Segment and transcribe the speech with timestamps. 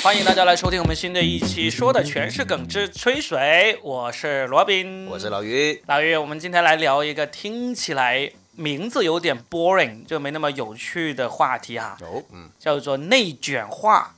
[0.00, 3.76] 欢迎大家来收听我们新的一期，说的全是梗之吹水。
[3.82, 5.82] 我是罗宾，我是老于。
[5.86, 14.14] 老于，我们今天来聊一个听起来名字有点 boring，就没那么有趣的话题哈，哦，嗯，叫做内卷化。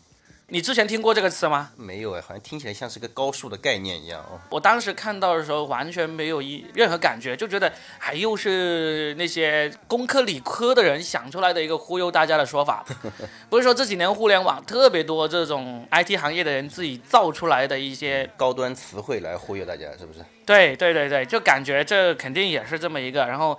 [0.53, 1.71] 你之前听过这个词吗？
[1.77, 4.41] 没有哎，好像听起来像是个高数的概念一样哦。
[4.51, 12.85] 我当时看到的时候完全没有一任何感觉，就觉得哎又是那些工科理科的人想出来的一个忽悠大家的说法，
[13.49, 20.19] 不是说这几年互联网特别多这种 IT 行业的人自己造出来的一些高端词汇来忽悠大家，是不是？
[20.45, 23.57] 对对对对，就感觉这肯定也是这么一个，然后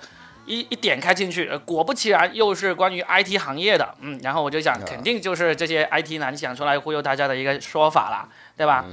[0.51, 8.83] 一一点开进去，呃果不其然又是关于 IT 行业的，嗯，然后我就想，肯定就是这些 IT 男想出来忽悠大家的一个说法啦，对吧？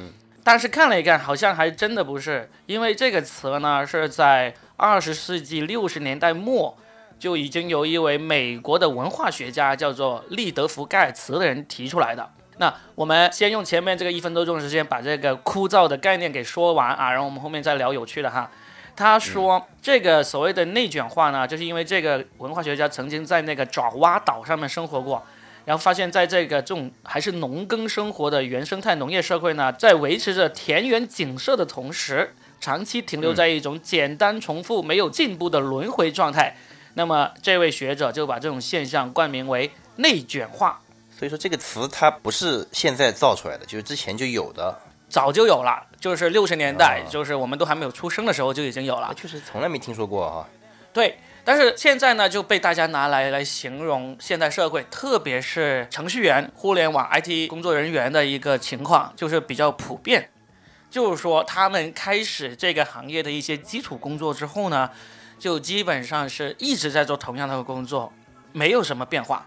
[0.44, 6.78] 但是看了一看，好像还真的不是，因为这个词呢是在二十世纪六十年代末
[7.18, 12.30] 就已经由一位美国的文化学家叫做利德福盖茨的人提出来的。
[12.58, 18.48] 那我们先用前面这个一分多钟的时间把这个枯燥的概念给说完啊，然后我们后面再聊有趣的哈。
[18.98, 25.24] 他说，这个所谓的内卷化呢，就是因为这个文化学家曾经在那个爪哇岛上面生活过，
[25.64, 36.56] 然后发现，在这个这种还是农耕生活的原生态农业社会呢，在维持着田园景色的同时，长期停留在一种简单重复、没有进步的轮回状态。
[36.94, 40.80] 那么，这位学者就把这种现象冠名为内卷化。
[41.16, 44.76] 所以说这个词它不是现在造出来的，就是之前就有的。
[45.08, 49.14] 早就有了，就是六十年代，啊就是我们都还没有出生的时候就已经有了啊，。
[49.14, 50.48] 确实从来没听说过哈。
[50.92, 60.30] 对，但是现在呢就被大家拿来来形容现代社会，特别是程序员、互联网 IT 工作人员的一个情况，就是比较普遍。
[60.90, 64.90] 就是说，他们开始这个行业的一些基础工作之后呢，
[65.38, 68.12] 就基本上是一直在做同样的工作，
[68.52, 69.46] 没有什么变化。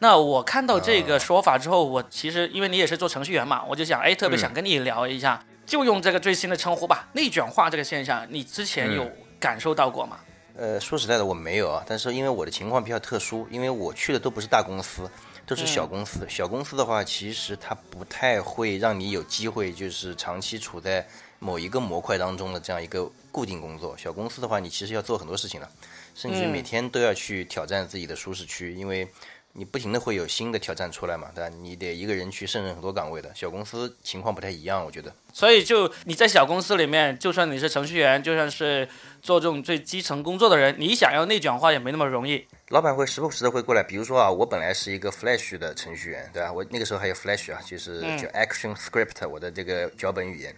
[0.00, 9.10] 那我看到这个说法之后，我其实因为你也是做程序员嘛，我就想，哎，特别想跟你聊一下，就用这个最新的称呼吧，内卷化这个现象，你之前有
[9.40, 10.18] 感受到过吗？
[10.56, 15.08] 呃，说实在的，我没有啊，但是因为我的情况比较特殊，因为我去的都不是大公司，
[15.46, 16.26] 都是小公司。
[16.28, 21.06] 小公司的话，其实它不太会让你有机会，就是长期处在
[21.38, 23.96] 某一个模块当中的这样一个固定工作。
[23.96, 25.70] 小公司的话，你其实要做很多事情的，
[26.12, 29.08] 甚至每天都要去挑战自己的舒适区，因为
[29.52, 31.48] 你不停的会有新的挑战出来嘛，对吧？
[31.60, 33.30] 你得一个人去胜任很多岗位的。
[33.34, 35.12] 小公司情况不太一样，我觉得。
[35.32, 38.88] 所以就你在小公司里面，就算你是程序员，就算是
[39.20, 42.46] 做这种最基层工作的人，你想要内卷化也没那么容易。
[42.68, 46.52] 老板会时不时的会过来，比如说啊，我本来是一个 Flash 的程序员，对吧？
[46.52, 50.54] 我那个时候还有 Flash 啊，就是叫 Action Script，我的这个脚本语言。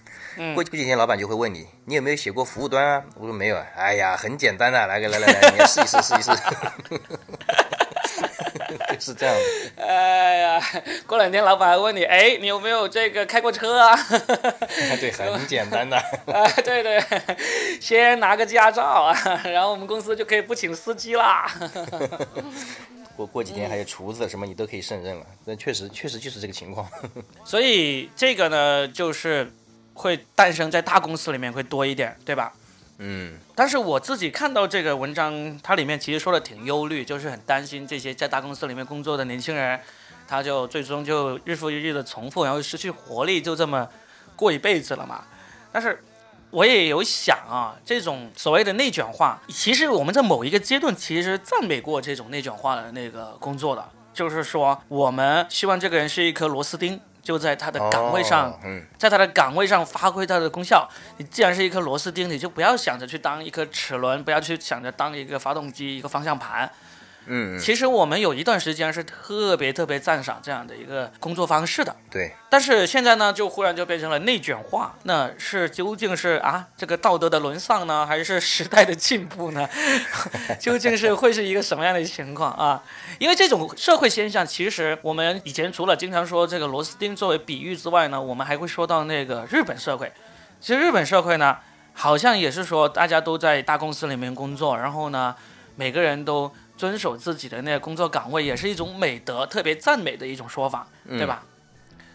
[0.55, 3.05] 过过几天，老板就会问你，你有没有写过服务端啊？
[3.15, 3.67] 我说没有啊。
[3.77, 6.31] 哎呀，很简单的，来个来来来，你试一试，试一试。
[9.01, 9.35] 是这样
[9.77, 10.63] 的，哎呀，
[11.07, 13.97] 过两天老板还问你，哎，你有没有这个开过车啊？
[15.01, 15.97] 对，很简单的。
[16.27, 17.03] 啊，对对，
[17.81, 21.51] 先拿个驾照啊，然后我们公司就可以不请司机啦。
[23.17, 25.27] 过过几天还有厨子什么，你都可以胜任了。
[25.47, 26.89] 但确实确实就是这个情况。
[27.45, 29.51] 所以这个呢，就是
[29.93, 32.53] 会诞生在大公司里面会多一点，对吧？
[33.03, 39.81] 嗯，但是我自己看到这个文章，它里面其实说的挺忧虑，就是很担心这些在大公司里面工作的年轻人，
[40.29, 43.89] 他就最终就日复一日的重复，然后失去活力，就这么
[44.37, 45.25] 过一辈子了嘛。
[45.73, 46.05] 但是
[46.51, 57.01] 我也有想啊，这种所谓的内卷化，其实我们在某一个阶段其实赞美过这种内卷化的那个工作的，就是说我们希望这个人是一颗螺丝钉。
[57.31, 60.89] 就在他的岗位上，哦嗯，在他的岗位上发挥他的功效。
[61.19, 66.69] 你既然是一颗螺丝钉，你就不要想着去当一颗齿轮，不要去想着当一个发动机、一个方向盘。
[67.27, 74.95] 嗯，嗯其实我们有一段时间是特别特别赞赏这样的一个工作方式的，对，但是现在呢，就忽然就变成了内卷化。
[75.05, 79.69] 那是究竟是啊这个道德的沦丧呢，还是时代的进步呢？
[80.59, 82.83] 究竟是会是一个什么样的情况啊？
[83.19, 90.11] 因为这种社会现象，其实我们以前除了经常说这个螺丝钉作为比喻之外呢，我们还会说到那个日本社会。
[90.61, 91.57] 其实日本社会呢，
[91.95, 95.35] 好像也是说大家都在大公司里面工作，然后呢，
[95.77, 101.43] 每个人都遵守自己的那个工作岗位，也是一种美德，特别赞美的一种说法，对吧？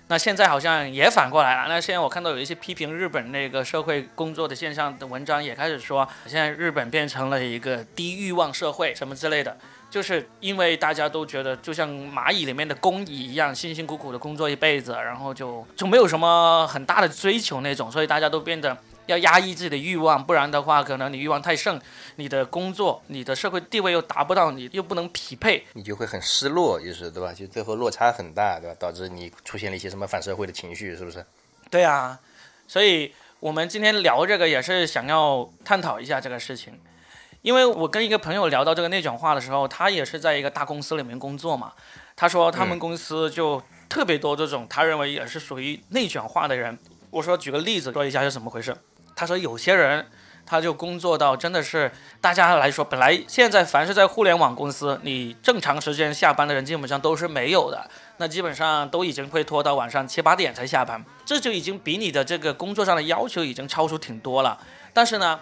[0.08, 1.70] 那现在好像也反过来了。
[1.70, 9.56] 那现在我看到有一些批评日本那个社会工作的现象的文章，也开始说，现在日本变成了一个低欲望社会什么之类的，
[9.92, 18.76] 就是因为大家都觉得就像蚂蚁里面的工蚁一样，辛辛苦苦的工作一辈子，然后就就没有什么很大的追求那种，所以大家都变得
[19.08, 21.80] 要压抑自己的欲望，不然的话，可能你欲望太盛，
[22.16, 27.34] 你的工作、你的社会地位又达不到，你又不能匹配，你就会很失落，就是对吧？
[27.34, 28.76] 就最后落差很大，对吧？
[28.80, 31.26] 导致你出现了一些什么反社会的情绪，是不是？
[31.70, 32.20] 对啊，
[32.68, 36.80] 所以我们今天聊这个也是想要探讨一下这个事情，
[37.42, 41.74] 因为我跟一个朋友聊到这个内卷化的时候，他也是在一个大公司里面工作嘛，
[42.16, 46.78] 他说他们公司就特别多这种，他认为也是属于内卷化的人。
[47.12, 48.76] 我说举个例子说一下是怎么回事。
[49.16, 50.06] 他说有些人
[50.46, 51.92] 他就工作到真的是
[52.22, 64.60] 大家来说，本来现在凡是在互联网公司，你正常时间下班的人基本上都是没有的，那基本上都已经会拖到晚上七八点才下班，这就已经比你的这个工作上的要求已经超出挺多了。
[64.94, 65.40] 但是呢，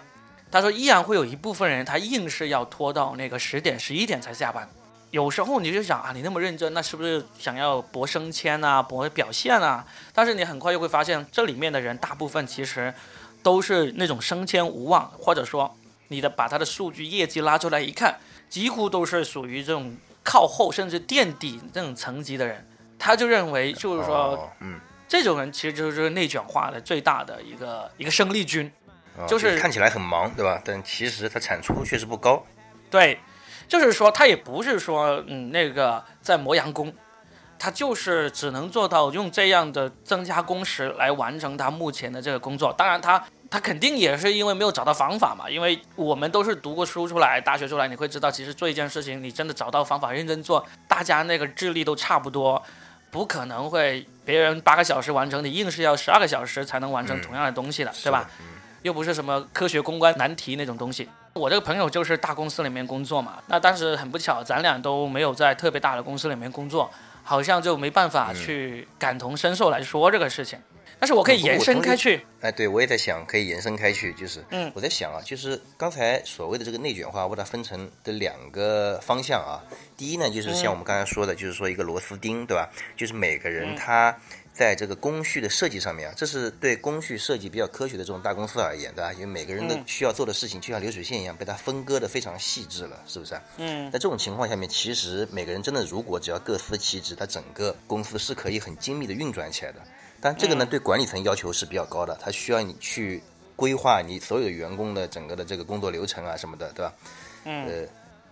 [0.50, 4.68] 他说依然会有一部分人他硬是要拖到那个十点十一点才下班。
[5.10, 9.84] 有时候你就想啊，你那么认真，那是不是想要博升迁啊，博表现啊？
[10.12, 12.92] 但是你很快就会发现，这里面的人大部分其实
[13.44, 15.76] 都是那种升迁无望，或者说
[16.08, 18.18] 你的把他的数据业绩拉出来一看，
[18.48, 22.66] 几乎都是属于这种靠后甚至垫底这种层级的人。
[22.98, 28.72] 他就认为，就是说，嗯，这种人其实就是内卷化的最大的一个一个生力军，
[29.28, 30.60] 就是看起来很忙，对吧？
[30.64, 32.44] 但其实他产出确实不高。
[32.90, 33.20] 对。
[33.66, 36.92] 就是说，他也不是说，嗯，那个在磨洋工，
[37.58, 42.70] 他就是只能做到用这样的增加工时来完成他目前的这个工作。
[42.74, 43.24] 当然，他
[43.54, 45.48] 他肯定也是因为没有找到方法嘛。
[45.48, 52.60] 因为我们都是读过书出来，大学出来，你会知道，其实做一件事情，你真的找到方法，认真做，大家那个智力都差不多，
[53.12, 58.28] 不可能会别人八个小时完成，你硬是要十二个小时才能完成同样的东西的，对吧？
[58.82, 61.08] 又不是什么科学公关难题那种东西。
[61.34, 66.90] 我这个朋友就是大公司里面工作嘛，那当时很不巧，咱俩都没有在特别大的公司里面工作，
[67.22, 70.58] 好像就没办法去感同身受来说这个事情。
[71.04, 72.24] 但是我可以延伸开去。
[72.40, 79.60] 哎，对我也在想，可以延伸开去，就是，嗯，我在想啊，就是刚才所谓的这个内卷化，我把它分成的两个方向啊。
[79.98, 82.70] 第一呢，就是像我们刚才说的，就是说一个螺丝钉，对吧？
[82.96, 84.16] 就是每个人他。
[84.54, 89.12] 在这个工序的设计上面啊，这是对工序设计比较科学的这种大公司而言，对吧？
[89.12, 93.34] 因为每个人的需要做的事情就像流水线一样，被它分割的非常细致了，是不是？
[93.56, 93.90] 嗯。
[93.90, 99.80] 在这种情况下面，其实每个人真的如果只要各司其职，它整个公司是可以很精密的运转起来的。
[100.24, 103.22] 但这个呢，对管理层要求是比较高的，它需要你去
[103.54, 106.94] 规划你所有员工的整个的这个工作流程啊什么的，对吧？
[107.44, 107.66] 嗯。
[107.68, 107.86] 呃，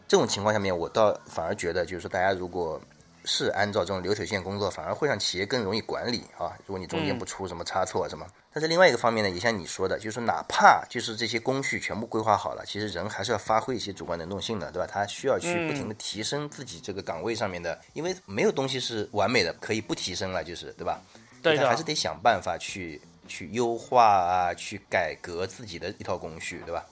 [0.08, 2.80] 这种情况下面，我倒反而觉得，就是说大家如果。
[3.24, 6.58] 是按照这种流水线工作，反而会让企业更容易管理啊。
[6.66, 14.88] 如果你中间不出什么差错什么，但是另外一个方面呢，也像你说的，就是哪怕就是这些工序全部规划好了，其实人还是要发挥一些主观能动性的，对吧？
[14.92, 21.00] 他需要去不停的提升自己这个岗位上面的，因为没有东西是完美的，可以不提升了，就是对吧？
[21.42, 26.84] 对他还是得想办法去去优化啊，去改革自己的一套工序，对吧？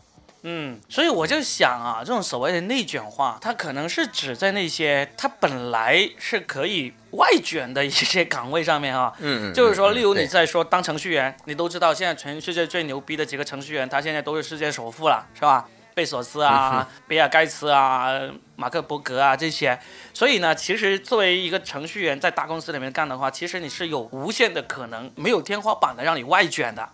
[0.43, 9.13] 嗯，所以我就想啊，这种所谓的内卷化，它可能是指在那些它本来是可以外卷的一些岗位上面啊。
[9.19, 9.55] 嗯嗯。
[9.55, 15.69] 就是说，例如你在说当程序员，你都知道现在全世界最牛逼的几个程序员，他现在都是世界首富了，是吧？
[16.01, 18.19] 贝索斯啊， 比尔盖茨啊，
[18.57, 19.79] 马克伯格啊这些。
[20.15, 26.89] 所以呢，其实作为一个程序员在大公司里面干的话，其实你是有无限的可能，没有天花板的让你外卷的。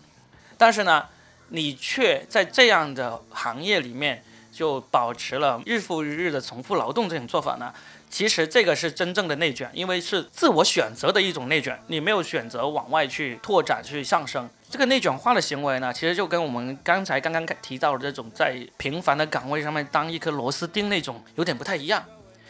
[0.59, 1.07] 但是呢。
[1.51, 4.21] 你却在这样的行业里面
[4.51, 7.73] 就保持了日复一日的重复劳动这种做法呢？
[8.17, 14.49] 其实这个是真正的内卷，因为是自我选择的一种内卷，你没有选择往外去拓展、去上升。
[14.71, 22.03] 这个内卷化的行为呢，其实就跟我们刚才刚刚提到的这种在平凡的岗位上面当一颗螺丝钉那种有点不太一样。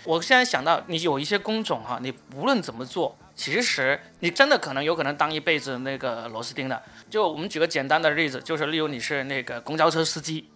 [0.05, 3.19] 我现在想到，你有一些工种哈，你无论怎么做。
[3.35, 6.81] 其实你真的可能有可能当一辈子那个螺丝钉的。
[7.11, 10.49] 就我们举个简单的例子，就是例如你是那个公交车司机，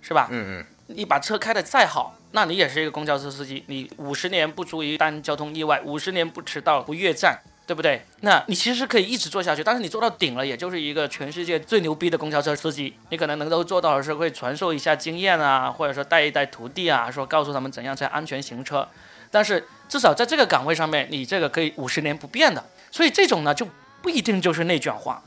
[0.00, 0.28] 是吧？
[0.30, 0.66] 嗯嗯。
[0.86, 3.64] 你把车开得再好，那你也是一个公交车司机。
[3.68, 8.04] 你五十年不出一单交通意外，五十年不迟到不越站，对不对？
[8.20, 9.64] 那你其实可以一直做下去。
[9.64, 12.94] 但是你做到顶了，也就是一个全世界最牛逼的公交车司机。
[13.08, 18.86] 你可能能够做到的是会传授一下经验啊，或者说带一带徒弟啊，说告诉他们怎样才安全行车。
[19.30, 23.66] 但是至少在这个岗位上面，你这个可以五十年不变的，所以这种呢就
[24.02, 25.22] 不一定就是内卷化，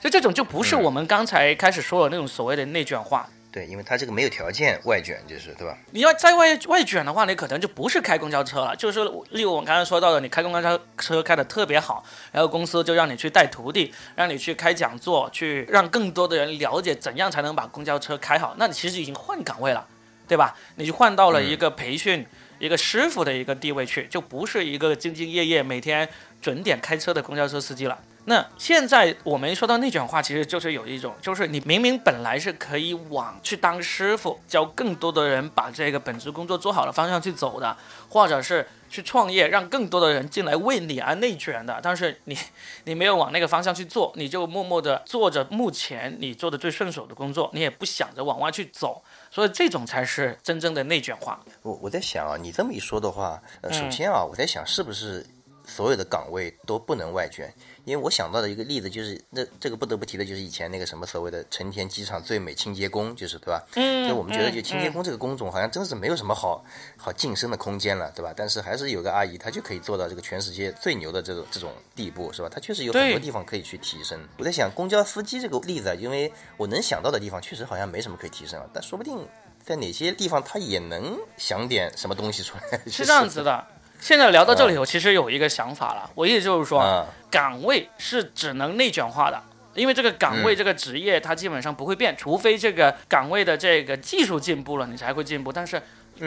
[0.00, 3.28] 所以这种就不是我们刚才开始说的那种所谓的内卷化。
[3.52, 5.76] 对，因为他这个没有条件外卷，就是对吧？
[5.90, 19.86] 你要在外外卷的话，你可能就不是开公交车了，就是例如我刚才说到的，你开公交车车开的特别好，然后公司就让你去带徒弟，让你去开讲座，去让更多的人了解怎样才能把公交车开好，那你其实已经换岗位了，
[20.26, 20.56] 对吧？
[20.76, 22.26] 你就换到了一个培训。
[22.58, 26.08] 一个师傅的一个地位去，就不是一个兢兢业业每天
[26.40, 27.98] 准点开车的公交车司机了。
[28.24, 37.76] 那现在我们说到内卷化，其实就是有一种，就是你明明本来是可以往去当师傅，教更多的人把这个本职工作做好的方向去走的，
[38.08, 42.38] 或者是去创业，让更多的人进来为你而内卷的，但是你
[42.84, 49.02] 你没有往那个方向去做，你就默默的做着目前你做的最顺手的工作，你也不想着往外去走，
[49.32, 51.40] 所以这种才是真正的内卷化。
[51.62, 55.26] 我我在想啊，你这么一说的话，呃，首先啊，我在想是不是
[55.64, 57.52] 所有的岗位都不能外卷？
[57.84, 63.62] 因为我想到的一个例子就是，那这个不得不提的就是以前那个什么所谓的成田机场最美清洁工，就是对吧？
[63.74, 66.64] 嗯，就我们觉得就清洁工这个工种好像真是没有什么好
[66.96, 68.32] 好晋升的空间了，对吧？
[68.36, 72.48] 但是还是有个阿姨，她就可以做到这个全世界最牛的这种这种地步，是吧？
[72.48, 74.18] 她确实有很多地方可以去提升。
[74.38, 79.26] 我在想公交司机这个例子啊，因为我能想到的地方确实好像没什么可以提升了，但说不定
[79.64, 82.80] 在哪些地方他也能想点什么东西出来。
[82.86, 83.66] 是这样子的。
[84.02, 86.10] 现在聊到这里，我其实有一个想法了。
[86.16, 89.40] 我意思就是说，岗位是只能内卷化的，
[89.74, 95.52] 因为这个岗位这个职业它基本上不会变，除非这个岗位的这个技术进步了，你才会进步。
[95.52, 95.80] 但是，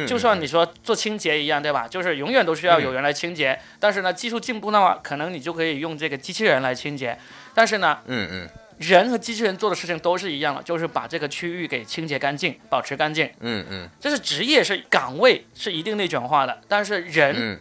[0.07, 1.85] 就算你说做清洁一样，对吧？
[1.85, 3.59] 就是永远都需要有人来清洁。
[3.77, 7.19] 但是呢，技术进步的话，可能你就可以用这个机器人来清洁。
[7.53, 8.49] 但是呢，嗯嗯。
[8.77, 13.29] 人和机器人做的事情都是一样的，就是把这个区域给清洁干净，保持干净。
[13.39, 17.59] 嗯嗯，这是职业是岗位是一定内卷化的，但是人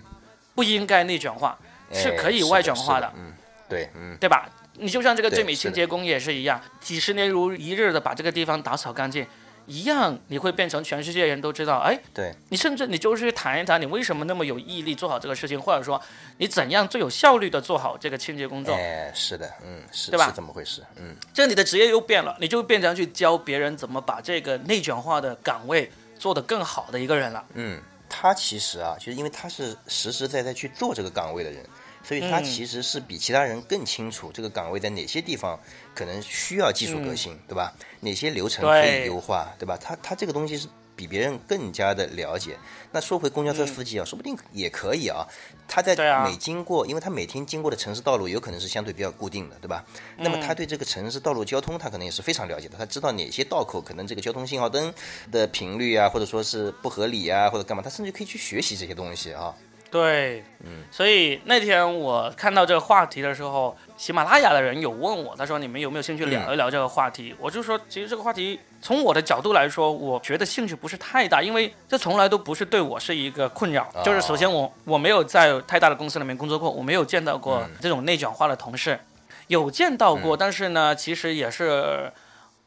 [0.54, 1.58] 不应该内卷化，
[1.92, 3.12] 是可以外卷化的。
[3.16, 3.32] 嗯，
[3.68, 4.48] 对，嗯，对吧？
[4.76, 9.24] 你就像这个最美清洁工也是一样，几十年如一日的把这个地方打扫干净。
[9.66, 11.78] 一样，你会变成全世界人都知道。
[11.78, 16.00] 哎，对你，甚至你就是谈一谈，你为什么那么有毅力做好这个事情，或者说
[16.38, 18.74] 你怎样最有效率的做好这个清洁工作？
[18.74, 20.26] 哎，是的，嗯，是，对吧？
[20.26, 21.14] 是怎么回事，嗯。
[21.32, 27.44] 这你的职业又变了，你就变成去教别人怎么把这个内卷化的岗位做得更好的一个人了。
[27.54, 31.64] 嗯，他其实啊，就是因为他是实实在在去做这个岗位的人。
[32.04, 35.58] 所以他其实是比其他人更清楚这个岗位在哪些地方
[35.94, 37.72] 可能需要技术革新，对吧？
[38.00, 39.76] 哪些流程可以优化，对吧？
[39.76, 42.56] 他他这个东西是比别人更加的了解。
[42.92, 45.26] 那说回公交车司机啊，说不定也可以啊。
[45.66, 49.84] 他在每经过，因为他每天经过的城市道路有可能是相对比较固定的，对吧？
[50.18, 52.76] 那么他对这个城市道路交通，他可能也是非常了解的。
[52.76, 54.92] 他知道哪些道口可能这个交通信号灯
[55.32, 59.54] 的频率啊，或者说是不合理啊，或者干嘛，他甚至可以去学习这些东西啊。
[59.94, 67.32] 对，嗯，所以那天我看到这个话题的时候，喜马拉雅的人有问我，他说你们有没有兴趣聊一聊这个话题？
[67.38, 73.88] 我就说，其实这个话题从我的角度来说，我觉得兴趣不是太大，因为这从来都不是对我是一个困扰。
[74.04, 78.98] 就是首先我我没有在太大的公司里面工作过，我没有见到过这种内卷化的同事，
[79.46, 82.12] 有见到过，但是呢，其实也是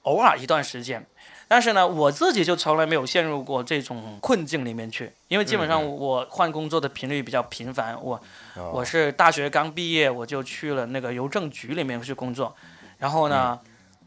[0.03, 1.05] 偶尔一段时间。
[1.49, 7.97] 但是呢，我自己就从来没有陷入过这种困境里面去，因为基本上我换工作的频率比较频繁。
[8.03, 8.21] 我
[8.73, 12.53] 我是大学刚毕业，我就去了那个邮政局里面去工作，
[12.97, 13.57] 然后呢，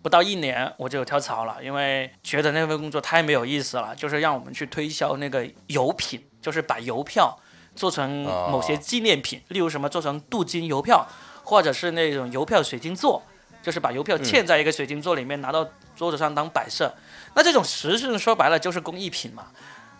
[0.02, 7.38] 不到一年我就跳槽了，因为觉得那份工作太没有意思了，就是让我们去推销那个邮品，就是把邮票
[7.74, 11.06] 做成某些纪念品，例如什么做成镀金邮票，
[11.42, 13.22] 或者是那种邮票水晶座，
[13.62, 15.66] 就是把邮票嵌在一个水晶座里面，拿到
[15.96, 16.94] 桌子上当摆设。
[17.34, 19.46] 那这种实质说白了就是工艺品嘛，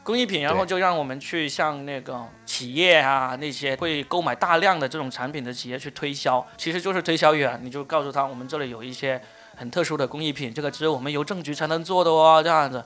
[0.03, 9.21] 工艺品，然后就让我们去向那个企业啊那些会购买大量的这种产品的企业去推销，其实就是推销员，你就告诉他我们这里有一些
[9.57, 12.85] 很特殊的工艺品，这个只有我们邮政局才能做的哦，这样子。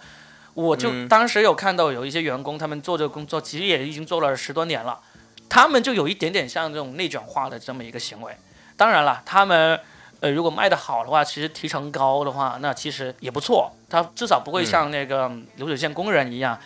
[0.52, 5.00] 我就当时有看到有一些员工，他们做这个工作其实也已经做了十多年了，
[5.48, 8.36] 他们就有一点点像这种内卷化的这么一个行为。
[8.76, 9.80] 当然了，他们。
[10.24, 13.70] 呃，如果卖的好的话，其实提成高的话，那其实也不错。
[13.90, 16.58] 他至少不会像那个流水线工人一样，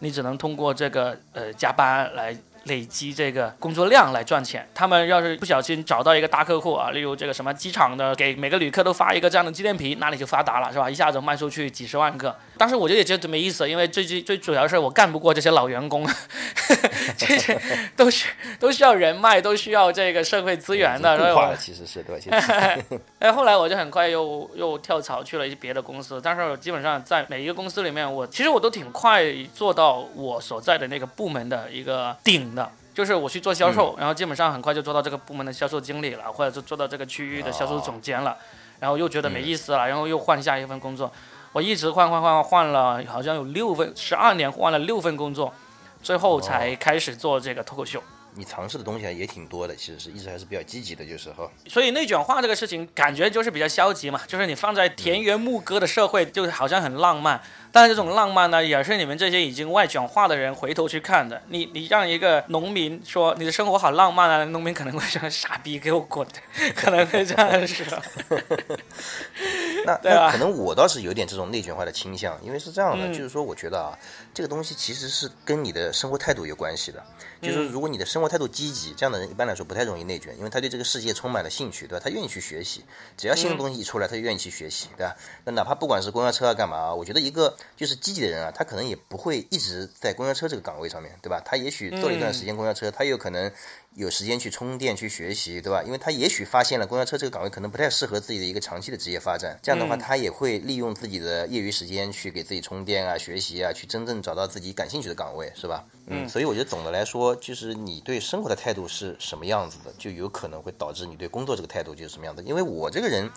[0.00, 2.36] 你只能通过这个呃加班来。
[2.66, 4.68] 累积这个工作量来赚钱。
[4.74, 10.90] 他们要是不小心找到一个大客户啊，例如这个什么机场的，给每个旅客都发一个这样的纪念品，那你就发达了，是吧？
[10.90, 12.36] 一下子卖出去几十万个。
[12.58, 16.06] 当时我就也觉得没意思，因为最最最主要是我干不过这些老员工，
[17.16, 17.60] 这些
[17.94, 18.26] 都是
[18.58, 21.16] 都需要人脉，都需要这个社会资源的。
[21.16, 22.16] 固化其实是对。
[23.20, 29.22] 哎，后来我就很快又又跳槽去了一些别的公司，但是基本上在每一个公司里面，我其实我都挺快
[29.54, 32.55] 做到我所在的那个部门的一个顶。
[32.56, 38.36] 的，就是我去做销售，然后基本上很快就做到这个部门的销售经理了，或者是做到这个区域的销售总监了，
[38.80, 41.12] 然后又觉得没意思了，然后又换下一份工作，
[41.52, 45.52] 我一直换换换换了，好像有六份，十二年换了六份工作，
[46.02, 48.02] 最后才开始做这个脱口秀。
[48.38, 51.48] 你尝试的东西也挺多的，其实是一直还是比较积极的，就是哈。
[51.68, 57.40] 所以内卷化这个事情，感觉就是比较消极嘛，就是你放在田园牧歌的社会，就好像很浪漫。
[57.72, 61.42] 但是这种浪漫呢，也是你们这些已经外卷化的人回头去看的。
[61.48, 66.26] 你你让一个农民说你的生活好浪漫啊，农民可能会说傻逼给我滚，
[66.74, 67.86] 可能会这样说。
[69.84, 73.98] 那 对吧那可能我倒是有点这种内卷化的倾向，因为是这样的，就是说我觉得啊，
[74.32, 77.02] 这个东西其实是跟你的生活态度有关系的。
[77.42, 82.02] 就是如果你的生活态度积极，这样的人一般来说不太容易内卷，因为他对这个世界充满了兴趣，对吧？
[82.02, 82.82] 他愿意去学习，
[83.16, 85.14] 只要新的东西一出来，他就愿意去学习，对吧？
[85.44, 91.40] 那哪怕不管是公交车啊干嘛啊，我觉得一个就是积极的人啊，他可能也不会一直在公交车这个岗位上面，对吧？
[91.44, 93.50] 他也许做了一段时间公交车，他有可能
[93.94, 95.82] 有时间去充电、去学习，对吧？
[95.82, 105.84] 因为他也许发现了公交车这个岗位可能不太适合自己的一个长期的职业发展，这样的话，他也会利用自己的业余时间去给自己充电啊、学习啊，去真正找到自己感兴趣的岗位，是吧？
[106.06, 112.42] 嗯，所以我觉得总的来说，就是你对生活的态度是什么样子的，就有可能会导致你对工作这个态度就是什么样子。
[112.44, 113.30] 因为我这个人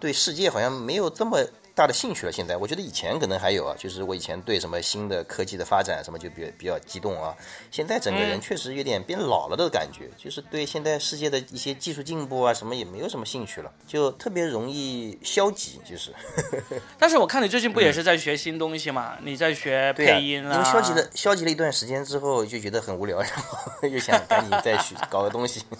[0.00, 1.44] 对世界好像没有这么
[1.78, 2.32] 大的兴趣了。
[2.32, 7.32] 现在我觉得以前可能还有啊，就是我以前对什么新的科技的发展什么就比比较激动啊。
[7.70, 16.12] 现在整个人确实有点变老了的感觉，就是对现在世界的一些技术进步啊什么也没有什么兴趣了，就特别容易消极，就是。
[16.98, 19.16] 但是我看你最近不也是在学新东西嘛？
[19.22, 25.62] 你在学、配音啊，因为消极的消极了一段时间之后，就觉得很无聊，然后 又想赶紧再去搞个东西。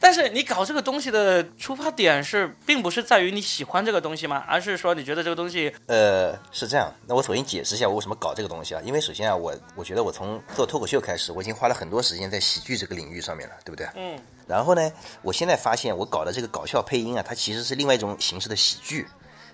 [0.00, 4.44] 但是你搞这个东西的出发点是，并不是在于你喜欢这个东西吗？
[4.46, 6.92] 而是说你觉得这个东西，呃，是这样。
[7.06, 8.80] 那我首先解释一下我为什么搞这个东西啊？
[8.84, 13.86] 因为首先啊，我我觉得我从做脱口秀开始，我已经花了很多时间在喜剧这个领域上面了，对不对？
[13.96, 14.18] 嗯。
[14.46, 14.90] 然后呢，
[15.20, 19.06] 我现在发现我搞的这个搞笑配音啊，它其实是另外一种形式的喜剧。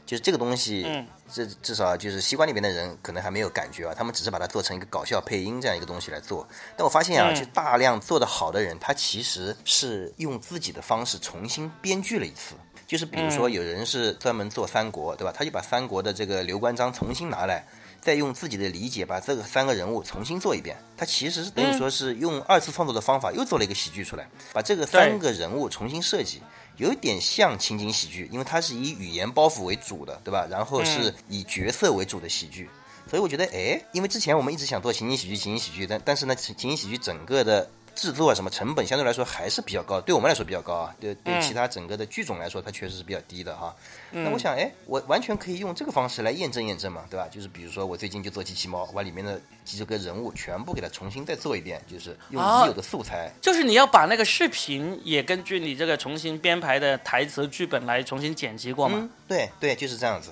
[0.07, 6.47] 就是这个东西，嗯至至少就是西瓜里边的人可能还没有感觉啊，他们只是把它做成一个搞笑配音这样一个东西来做。
[6.77, 12.55] 但我发现啊，嗯就大量做得好的人，他其实是用自己的方式重新编剧了一次。
[12.87, 15.33] 就是比如说，有人是专门做三国，对吧？
[15.35, 17.67] 他就把三国的这个刘关张重新拿来，
[17.99, 20.77] 再用自己的理解把这个三个人物重新做一遍。
[20.95, 26.43] 他其实是等于说是用二次创作的方法又做了一个喜剧出来，把这个三个人物重新设计。
[26.77, 30.47] 有点像情景喜剧，因为它是以语言包袱为主的，对吧？
[30.51, 32.69] 然后是以角色为主的喜剧，
[33.09, 43.75] 所以我觉得，哎，因为之前我们一直想做情景喜剧，情景喜剧，但但是呢，情情景喜剧整个的制作啊什么成本相对来说还是比较高，对我们来说比较高啊，对对其他整个的剧种来说，它确实是比较低的哈。
[44.11, 47.27] 那我想，哎，我完全可以用这个方式来验证验证嘛，对吧？
[47.31, 53.33] 就是比如说我最近就做机器猫，把里面的几个人物全部给它重新再做一遍，就是用已有的素材。
[53.41, 58.99] 就是你要把那个视频也根据你这个重新编排的台词剧本来重新剪辑过嘛？
[59.01, 60.31] 嗯，对对，就是这样子。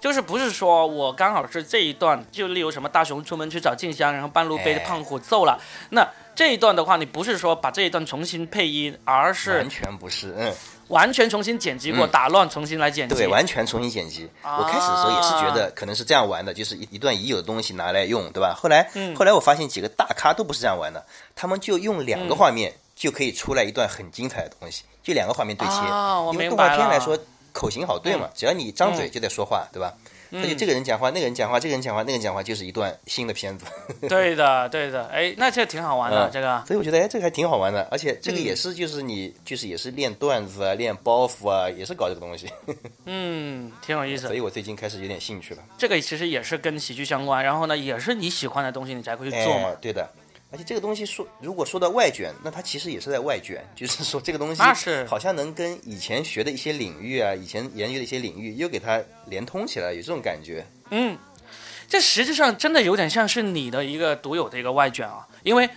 [0.00, 5.58] 就是不是说我刚好是这一段，就例如什么大雄出门去找静香，然后半路被哎胖虎揍了，
[5.90, 10.54] 那这一段的话，你不是说把这一段重新配音，而是完全不是，嗯。
[10.86, 13.14] 完全重新剪辑过，嗯打乱重新来剪辑。
[13.16, 14.30] 对，完全重新剪辑。
[14.44, 18.54] 我开始的时候也是觉得可能是这样玩的，就是一一段已有的东西拿来用，对吧？
[18.56, 25.74] 后来，后来我发现几个大咖都不是这样玩的，他们就用两个画面就可以出来一段很精彩的东西，就两个画面对切。
[26.32, 27.18] 因为动画片来说，
[27.52, 29.92] 口型好对嘛，只要你张嘴嗯就在说话，对吧？
[30.30, 33.64] 他就这个人讲话，那个人讲话，这个人讲话，那个人讲话，就是一段新的片子。
[34.08, 36.62] 对的，对的，哎，那这挺好玩的，嗯这个。
[36.66, 42.46] 所以我觉得，哎，这个还挺好玩的，而且这个嗯也是，就是你，就是也是练段子啊，练包袱啊，也是搞这个东西。
[43.06, 44.34] 嗯，挺有意思所。
[44.34, 45.62] 以我最近开始有点兴趣了。
[45.76, 49.76] 这个其实也是跟喜剧相关，然后呢，也是你喜欢的东西，你才会去做嘛哎。
[49.80, 50.08] 对的，
[50.50, 60.66] 而且这个东西说，如果说到外卷，那它其实也是在外卷，就是说这个东西那是好像能跟以前学的一些领域啊，以前研究的一些领域又给它连通起来，有这种感觉。
[60.90, 61.18] 嗯，
[61.86, 65.68] 这实际上真的有点像是你的一个独有的一个外卷啊，因为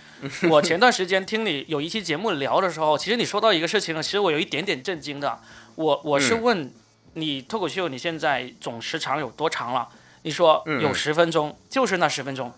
[0.48, 5.38] 我前段时间听你有一期节目聊的时候，其实你说到一个事情呢，其实我有一点点震惊的。
[5.74, 6.74] 我我是嗯问
[7.12, 9.86] 你脱口秀你现在总时长有多长了？
[10.22, 12.50] 你说嗯有十分钟，就是那十分钟。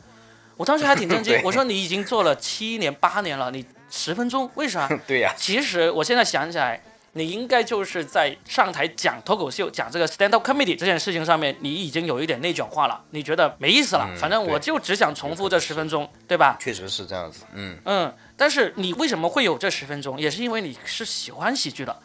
[0.56, 4.88] 我当时还挺震惊， 我说你已经做了七年八年了，你十分钟为啥？
[5.06, 6.80] 对呀、其实我现在想起来，
[7.12, 14.06] 你应该就是在上台讲脱口秀、讲这个 stand up comedy 这件事情上面，你已经有一点内卷化了，你觉得没意思了。
[14.08, 16.56] 嗯反正我就只想重复这十分钟，对吧？
[16.60, 17.44] 确实是这样子。
[17.52, 20.18] 嗯，嗯，但是你为什么会有这十分钟？
[20.20, 21.96] 也是因为你是喜欢喜剧的。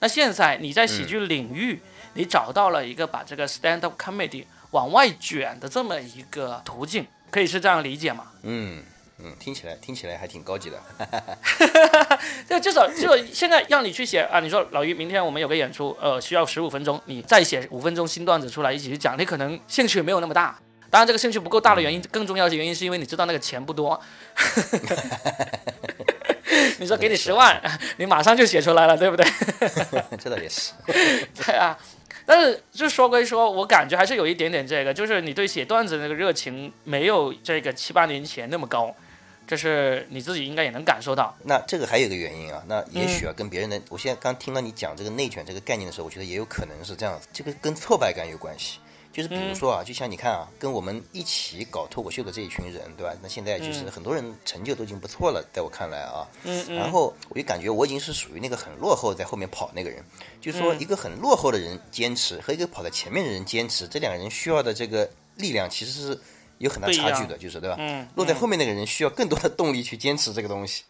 [0.00, 1.80] 那现在你在喜剧领域，
[2.14, 8.24] 你找到了一个把这个 stand up comedy 往外卷的这么一个途径，可以是这样理解吗？
[8.42, 8.82] 嗯
[9.18, 10.78] 嗯，听起来听起来还挺高级的。
[12.48, 20.58] 就至少就现在让你去写啊，你说老于，明天我们有个演出，呃，需要十五分钟，你再写五分钟新段子出来一起去讲，你可能兴趣没有那么大。
[20.90, 24.00] 当然，这个兴趣不够大的原因，更重要的原因是因为你知道那个钱不多。
[26.78, 27.60] 你说给你十万，
[27.96, 29.26] 你马上就写出来了，对不对？
[30.22, 30.72] 这倒也是。
[30.86, 31.76] 对啊，
[32.26, 38.92] 但是就说归说，我感觉还是有一点点这个，就是你对写段子那个热情没有这个七八年前那么高，
[39.46, 41.34] 这是你自己应该也能感受到。
[41.44, 48.80] 那这个还有一个原因啊，那也许啊跟别人的，我现在刚听到你讲这个内卷这个概念的时候，我觉得也有可能是这样子，这个跟挫败感有关系。
[49.16, 53.14] 就是比如说啊，就像你看啊，跟我们一起搞脱口秀的这一群人，对吧？
[53.22, 56.76] 那现在就是很多人成就都已经不错了，在我看来啊，嗯嗯。
[56.76, 60.04] 然后我就感觉我已经是属于那个很落后，在后面跑那个人。
[60.38, 66.20] 就是说，一个很落后的人坚持和一个跑在前面的人坚持，这两个人需要的这个力量其实是
[66.58, 67.76] 有很大差距的，就是对吧？
[67.78, 68.06] 嗯。
[68.16, 70.84] 落在后面那个人需要更多的动力去坚持这个东西。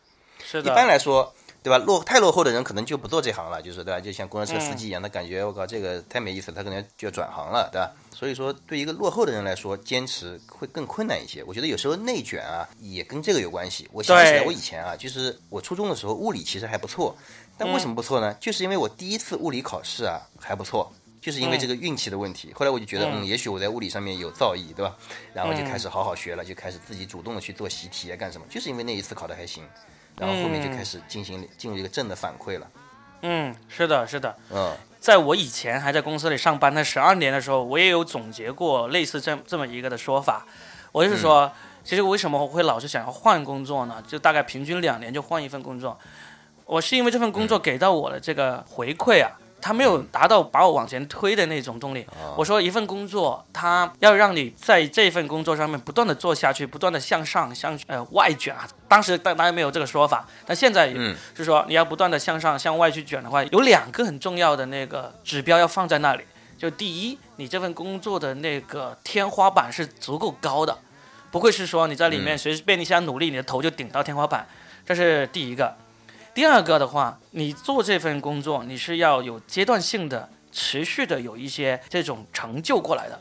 [0.45, 0.73] 是的。
[0.73, 1.33] 一般来说。
[1.63, 1.79] 对吧？
[1.79, 4.01] 落太落后的人可能就不做这行了，就是对吧？
[4.01, 7.91] 就像公交车司机一样，他感觉我靠这个太没意思，他可能就要转行了，对吧？
[8.19, 11.45] 所以说，对一个落后的人来说，坚持会更困难一些。
[11.45, 13.87] 我觉得有时候内卷啊，也跟这个有关系。
[13.93, 17.15] 我想起来，我以前啊，就是我初中的时候物理其实还不错，
[17.59, 18.33] 但为什么不错呢？
[18.41, 22.51] 就是因为我第一次物理考试啊还不错，就是因为这个运气的问题。
[22.55, 24.97] 后来我就觉得，嗯，也许我在物理上面有造诣，对吧？
[25.35, 28.47] 然后就开始好好学了，就开始自己主动的去做习题啊，干什么？
[28.49, 29.63] 就是因为那一次考的还行。
[30.19, 32.71] 然后后面就开始进行进入一个正的反馈了。
[33.21, 34.35] 嗯，是的，是的。
[34.51, 34.75] 嗯，
[35.07, 40.45] 在我以前还在公司里上班的十二年的时候，我也有总结过类似这这么一个的说法。
[40.91, 41.49] 我就是说，
[41.85, 44.03] 其实为什么我会老是想要换工作呢？
[44.05, 45.97] 就大概平均两年就换一份工作。
[46.65, 49.31] 我是因为这份工作给到我的这个回馈啊。
[49.67, 52.07] 他没有达到把我往前推的那种动力。
[52.37, 58.65] 我说一份工作，他要让你在这份工作上面不断的做下去，不断的向上向呃外卷啊。
[58.87, 60.95] 当时当然没有这个说法，但现在
[61.35, 66.23] 是说你要不断的向上向外去卷的话，有两个很重要的那个指标要放在那里。
[66.57, 70.79] 就第一，你这份工作的那个天花板是足够高的，
[71.33, 74.47] 不会是说你在里面随便一下努力，你的头就顶到天花板。
[74.87, 75.75] 这是第一个。
[76.37, 83.19] 第二个的话，你做这份工作，你是要有阶段性的、持续的有一些这种成就过来的。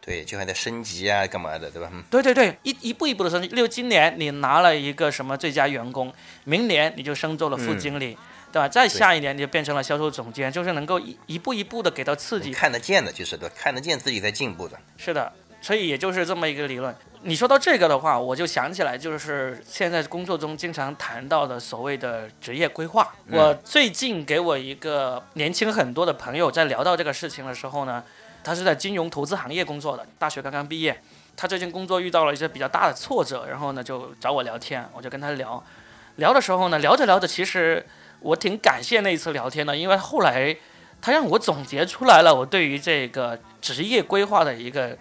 [0.00, 1.88] 对，就还在升级啊，干嘛的，对吧？
[2.10, 3.46] 对对对，一一步一步的升级。
[3.48, 8.18] 例如今年你拿了一个什么最佳员工，明年你就升做了副经理，
[8.50, 8.68] 对吧？
[8.68, 14.76] 再下一年你就变成了销售总监，就是能够一一步一步的给到刺激，看得见的，就是对，看得见自己在进步的。
[14.96, 15.32] 是的，
[15.66, 16.94] 所以也就是这么一个理论。
[17.22, 23.12] 你说到这个的话，我就想起来，就是现在工作中经常谈到的所谓的职业规划。
[23.32, 28.00] 我最近给我一个年轻很多的朋友在聊到这个事情的时候呢，
[28.44, 31.02] 他是在金融投资行业工作的，大学刚刚毕业，
[31.36, 35.60] 他最近工作遇到了一些比较大的挫折，然后呢就找我聊天，我就跟他聊，
[36.14, 37.84] 聊的时候呢，聊着聊着，其实
[38.20, 40.56] 我挺感谢那一次聊天的，因为后来
[41.02, 44.96] 他让我总结出来了我对于这个职业规划的一个。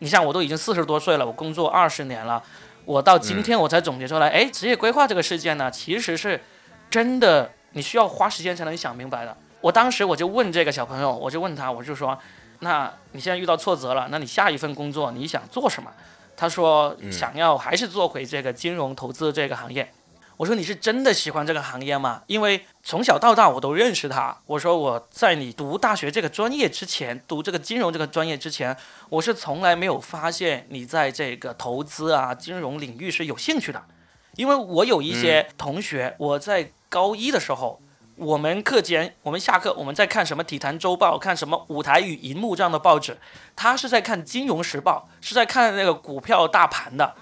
[0.00, 2.42] 你像我都已经四十多岁了，我工作二十年了，
[2.84, 6.40] 我到今天我才总结出来，哎，职业规划这个事件呢，其实是
[6.90, 9.36] 真的，你需要花时间才能想明白的。
[9.60, 12.18] 我当时我就问这个小朋友，我就问他，我就说，
[12.60, 15.90] 那你现在遇到挫折了，那你下一份工作你想做什么？
[16.36, 19.92] 他说想要还是做回这个金融投资这个行业。
[20.40, 22.22] 我说你是真的喜欢这个行业吗？
[22.26, 24.34] 因为从小到大我都认识他。
[24.46, 28.74] 我说我在你读大学这个专业之前，读这个金融这个专业之前，
[29.10, 33.84] 我是从来没有发现你在这个投资啊金融领域是有兴趣的。
[34.36, 37.78] 因为我有一些同学，我在高一的时候，
[38.16, 43.18] 我们课间我们下课我们在看什么体坛周报，看什么舞台与银幕这样的报纸，
[43.54, 47.14] 他是在看金融时报，是在看那个股票大盘的。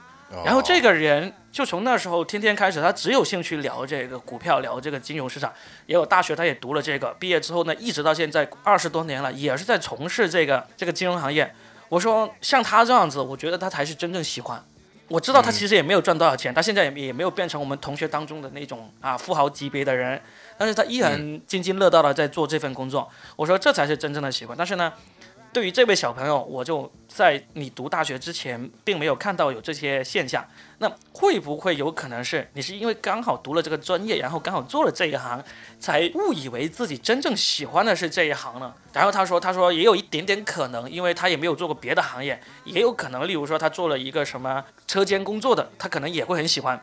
[0.45, 5.53] 然后这个人就从那时候天天开始，他只有兴趣聊这个股票，聊这个金融市场。
[5.87, 7.13] 也有大学，他也读了这个。
[7.19, 11.53] 毕业之后呢，一直到现在二十多年了，也是在从事这个这个金融行业。
[11.89, 14.63] 我说像他这样子，我觉得他才是真正喜欢。
[15.09, 20.21] 我知道他其实也没有赚多少钱，他现在也也没有变成我们同学当中的那种啊富豪级别的人，
[20.59, 23.11] 但是他依然津津乐道的在做这份工作。
[23.35, 24.57] 我说这才是真正的喜欢。
[24.57, 24.93] 但是呢。
[25.53, 30.47] 对于这位小朋友，我就在你读大学之前，并没有看到有这些现象。
[30.79, 35.43] 那会不会有可能是你是因为刚好读了这个专业，然后刚好做了这一行，
[35.81, 38.73] 才误以为自己真正喜欢的是这一行呢？
[38.93, 46.81] 然后他说，他说也有一点点可能，因为他也没有做过别的行业，也有可能，例如说他做了一个什么车间工作的，他可能也会很喜欢。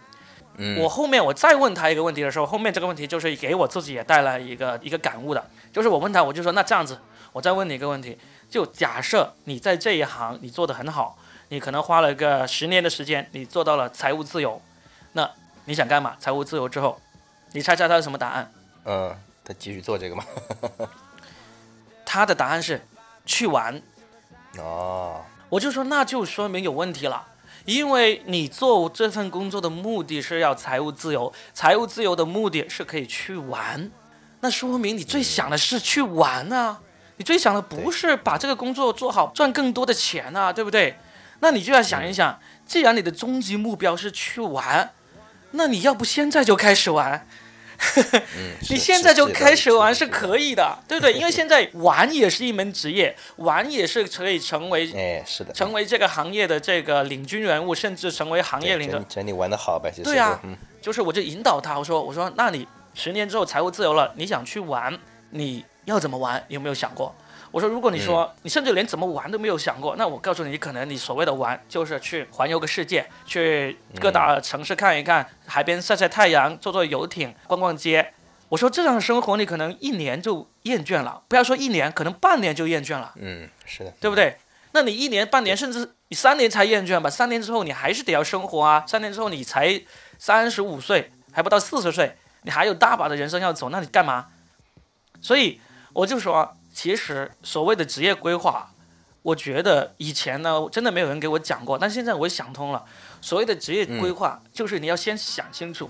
[0.57, 6.97] 嗯我后面我再问他一个问题的时候，后面这个问题就是给我自己也带来一个一个感悟的，就是我问他，我就说那这样子，
[7.31, 8.17] 我再问你一个问题。
[8.49, 11.17] 就假设你在这一行你做得很好，
[11.49, 14.61] 你可能花了个十年的时间，你做到了财务自由，
[15.13, 15.29] 那
[15.65, 16.15] 你想干嘛？
[16.19, 17.01] 财务自由之后，
[17.51, 18.51] 你猜猜他是什么答案？
[18.85, 20.23] 嗯，他继续做这个吗？
[22.05, 22.85] 他的答案是
[23.25, 23.81] 去玩。
[24.57, 27.27] 哦，我就说那就说明有问题了，
[27.65, 33.91] 因为你做这份工作的目的是要财务自由，财务自由的目的是可以去玩，
[34.39, 36.79] 那说明你最想的是去玩啊。
[37.17, 40.97] 你最想的不是把这个工作做好，赚更多的钱啊，对不对？
[41.39, 44.91] 那你就要想一想，既然你的终极目标是去玩，
[45.51, 47.27] 那你要不现在就开始玩？
[48.69, 51.11] 你现在就开始玩是可以的，对不对？
[51.13, 59.05] 因为现在 玩也是一门职业，玩也是可以成为，哎，是的，成为这个行业的这个领军人物，甚至成为行业领军。
[59.09, 60.39] 只要你玩的好呗，就是对啊，
[60.81, 64.97] 就是我就引导他，我说我说，那你十年之后财务自由了，你想去玩，
[65.31, 66.43] 你要怎么玩？
[66.47, 67.13] 有没有想过？
[67.51, 78.11] 我说，如果你说你甚至连怎么玩都没有想过，那我告诉你，可能你所谓的玩就是去环游个世界，去各大城市看一看，海边晒晒太阳，坐坐游艇，逛逛街。
[78.49, 83.13] 我说这样的生活你可能一年就厌倦了，不要说一年，可能半年就厌倦了。
[83.15, 84.37] 嗯，是的，对不对？
[84.73, 87.09] 那你一年、半年，甚至你三年才厌倦吧？
[87.09, 88.83] 三年之后你还是得要生活啊！
[88.85, 89.81] 三年之后你才
[90.19, 94.27] 三十五岁，还不到四十岁，你还有大把的人生要走，那你干嘛？
[95.21, 95.61] 所以
[95.95, 96.55] 我就说。
[96.77, 98.69] 其实所谓的职业规划，
[99.21, 102.83] 我觉得以前呢真的没有人给我讲过，但现在我想通了。
[103.21, 105.89] 所谓的职业规划，就是你要先想清楚，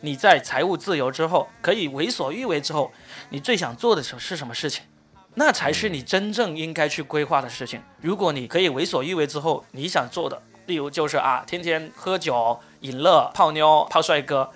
[0.00, 2.90] 你在财务自由之后，可以为所欲为之后，
[3.30, 4.82] 你最想做的是是什么事情，
[5.34, 7.80] 那才是你真正应该去规划的事情。
[8.00, 14.50] 如果你可以为所欲为之后，你想做的，例如就是啊，天天喝酒、饮乐、泡妞、泡帅哥。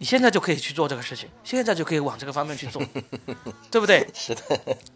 [0.00, 2.82] 你现在就可以去做这个事情，现在就可以往这个方面去做，
[3.70, 4.08] 对不对？
[4.14, 4.42] 是的，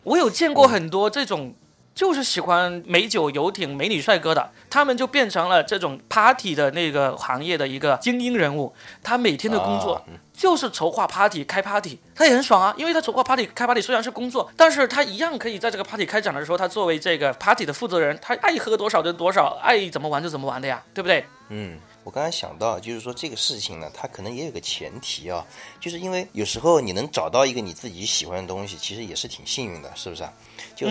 [0.02, 1.54] 我有见过很多这种，
[1.94, 8.74] 就是喜欢美酒、游艇、美女、帅哥的，他们就变成了这种 party 的那个行业的一个精英人物。
[9.02, 21.26] 他每天的工作就是筹划 party、开 party，他也很爽啊，因为他筹划 party、开 party 虽然是工作，但是他一样可以在这个 party 开展的时候，他作为这个 party 的负责人，他爱喝多少就多少，爱怎么玩就怎么玩的呀，对不对？
[21.50, 21.78] 嗯。
[22.04, 25.44] 我刚才想到，就是说这个事情呢，它可能也有个前提啊，
[25.80, 30.30] 就是因为有时候你能找到一个你自己喜欢的东西，其实也是挺幸运的，是不是啊？
[30.76, 30.86] 就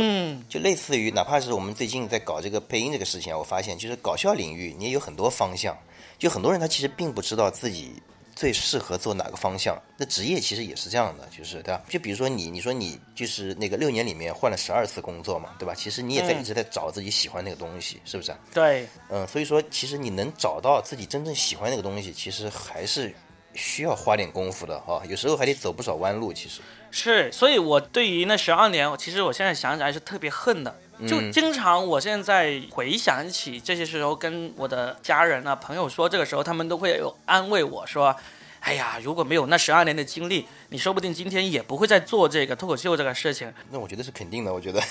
[0.49, 5.77] 就类似于，哪怕是我们最近在搞这个配音这个事情啊，我发现就是搞笑领域，你也有很多方向，
[6.17, 7.93] 就很多人他其实并不知道自己。
[8.35, 9.77] 最适合做哪个方向？
[9.97, 11.81] 那职业其实也是这样的，就是对吧？
[11.87, 15.73] 就比如说你，你说你就是那个六年里面换了十二次工作嘛，对吧？
[15.73, 18.35] 其实你也在一直在找自己喜欢那个东西，是不是？
[18.53, 23.13] 对，嗯，所以说其实你能找到自己真正喜欢那个东西，其实还是
[23.53, 26.33] 需要花点功夫的哈，有时候还得走不少弯路。
[26.33, 30.75] 其实是，所以我对于那十二年，其实我现在想起来是特别恨的。
[31.07, 38.15] 就经常，我现在回想起这些时候，跟我的家人啊、朋友说，这个时候他们都会有安慰我说
[38.63, 44.81] ：“哎呀，如果没有那十二年的经历，你说不定今天也不会再做这个脱口秀这个事情。”那我觉得是肯定的，我觉得。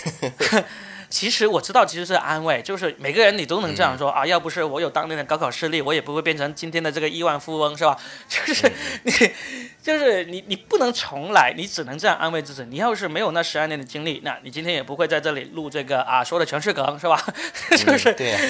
[1.09, 4.27] 其实我知道，其实是安慰，就是每个人你都能这样说啊。
[4.27, 7.99] 要不是我有当年的高考失利，我也不会变成今天的这个亿万富翁，是吧？
[8.29, 8.71] 就是
[9.05, 9.13] 你，
[9.83, 12.63] 就是你，你不能重来，你只能这样安慰自己。
[12.69, 17.23] 你要是没有那十二年的经历，那你今天也不会在这里录这个啊，说的全是梗，是吧？
[17.77, 18.41] 就是对，啊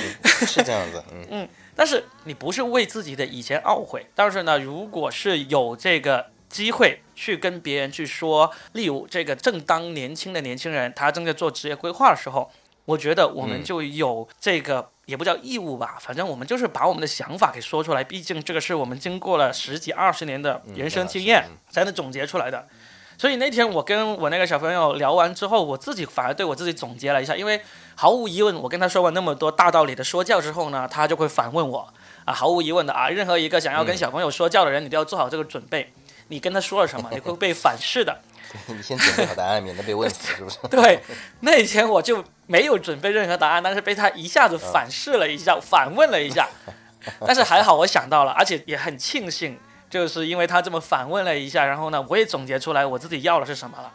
[0.46, 1.48] 是这样子，嗯嗯。
[1.74, 6.26] 但是你不是为自己的以前懊悔，但是呢，如果是有这个。
[6.52, 12.52] 机会去跟别人去说，例如这个正当年轻的年轻人，他正在做职业规划的时候，
[12.84, 18.04] 我觉得我们就有这个也不叫义务吧，反正我们就是把我们的想法给说出来。
[18.04, 22.68] 毕竟这个是我们经过了十几二十年的人生经验才能总结出来的。
[23.22, 27.62] 所以那天我跟我那个小朋友聊完之后，我自己反而对我自己总结了一下，因为
[27.94, 31.88] 毫无疑问，我跟他说完那么多大道理的说教之后呢，他就会反问我
[32.24, 35.92] 啊，毫无疑问的啊，任何一个想要跟小朋友说教的人，你都要做好这个准备。
[36.26, 37.08] 你跟他说了什么？
[37.12, 38.18] 你会被反噬的。
[38.66, 40.58] 你先准备好答案，免得被问死，是不是？
[40.68, 41.00] 对，
[41.42, 46.48] 那以前我就没有准备任何答案，但是被他一下子反噬了一下，反问了一下。
[47.24, 49.56] 但是还好我想到了，而且也很庆幸，
[49.92, 53.92] 就是因为他这么反问了一下，然后呢，我也总结出来我自己要的是什么了。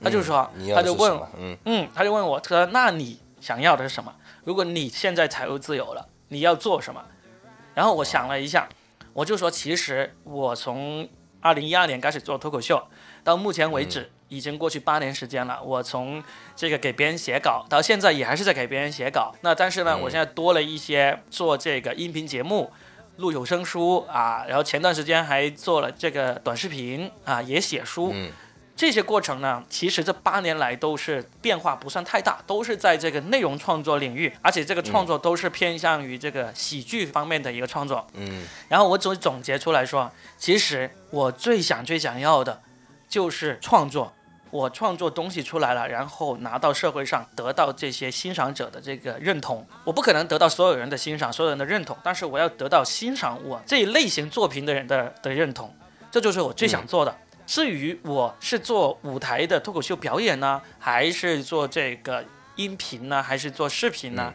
[0.00, 4.14] 他就说，他就问，嗯嗯，他就问我，他说：“那你想要的是什么？
[4.44, 7.04] 如果你现在财务自由了，你要做什么？”
[7.74, 8.68] 然后我想了一下，
[9.12, 11.08] 我就说，其实我从
[11.40, 12.80] 二零一二年开始做脱口秀，
[13.24, 15.60] 到目前为止已经过去八年时间了。
[15.60, 16.22] 我从
[16.54, 19.34] 这个给别人写稿，到现在也还是在给别人写稿。
[19.40, 22.72] 那但是呢，我现在多了一些做这个音频节目，
[23.22, 28.12] 录有声书啊，然后前段时间还做了这个短视频啊，也写书。
[28.74, 38.04] 这些过程呢，其实这八年来都是变化不算太大，都是在这个内容创作领域，而且这个创作都是偏向于这个喜剧方面的一个创作。
[38.14, 42.60] 嗯，然后我总总结出来说，其实我最想最想要的，
[43.08, 44.12] 就是创作。
[44.52, 49.66] 我创作东西出来了，然后拿到社会上，得到这些欣赏者的这个认同。
[49.82, 55.74] 我不可能得到所有人的欣赏，所有人的认同，但是我要得到欣赏我这一类型作品的人的的认同，
[56.10, 57.16] 这就是我最想做的。
[57.46, 62.22] 至于我是做舞台的脱口秀表演呢，还是做这个
[62.56, 64.32] 音频呢，还是做视频呢？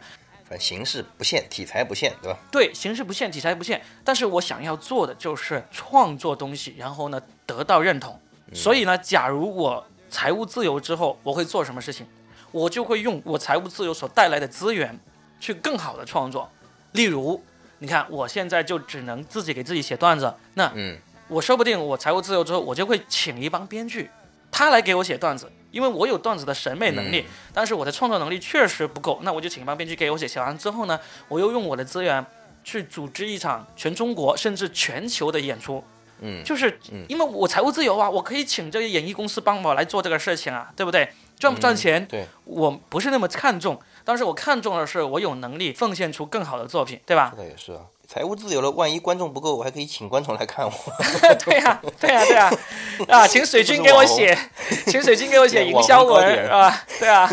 [0.48, 2.38] 反正形式不限，题材不限，对吧？
[2.50, 8.20] 对，形式不限，题材不限，但是我想要做的就是创作东西，然后呢得到认同。
[8.54, 12.06] 所以呢，假如我财务自由之后，我会做什么事情？
[12.50, 14.98] 我就会用我财务自由所带来的资源，
[15.38, 16.50] 去更好的创作。
[16.92, 17.42] 例如，
[17.78, 20.96] 你看我现在就只能自己给自己写段子，那嗯，
[21.28, 24.10] 我说不定我财务自由之后，我就会请一帮编剧，
[24.50, 32.24] 他来给我写段子，因为我有段子的审美能力，但是我的创作能力确实不够，那我就请一帮编剧给我写，写完之后呢，我又用我的资源
[32.64, 35.84] 去组织一场全中国甚至全球的演出。
[36.20, 36.78] 嗯就是
[37.08, 41.08] 因为我财务自由啊，我可以请这个演艺公司帮我来做这个事情啊，对不对？
[41.38, 47.34] 赚不赚钱，对，我不是那么看重，但是我看中的是我有能力奉献出更好的作品，对吧？
[47.36, 47.80] 那也是啊。
[48.06, 50.72] 财务自由了，万一观众不够，我还可以请观众来看我。
[51.44, 52.50] 对呀、对呀、对呀、
[53.06, 54.34] 啊，请水军给我写，
[54.88, 57.30] 请水军给我写营销文啊，对啊，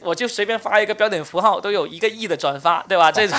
[0.00, 3.12] 我就随便发一个标点符号，都有一个亿的转发，对吧？
[3.12, 3.38] 这种，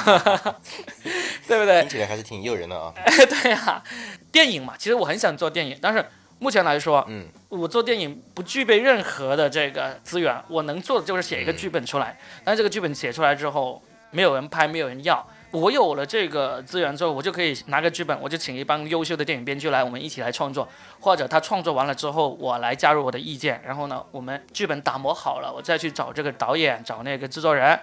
[1.47, 1.89] 对不对听？
[1.89, 2.93] 起来还是挺诱人的啊。
[3.03, 3.83] 对呀、
[4.31, 6.07] 电影嘛，其实我很想做电影，但是
[6.39, 15.25] 目前来说，嗯，我做电影不具备任何的这个资源，我能做的就是写一个剧本出来，但是这个剧本写出来之后，没有人拍，没有人要。
[15.51, 20.67] 我有了这个资源之后，我就可以拿个剧本，我就请一帮优秀的电影编剧来，我们一起来创作，
[20.99, 27.77] 或者他创作完了之后，我来加入我的意见，然后呢，我们剧本打磨好了，我再去找这个导演，找那个制作人，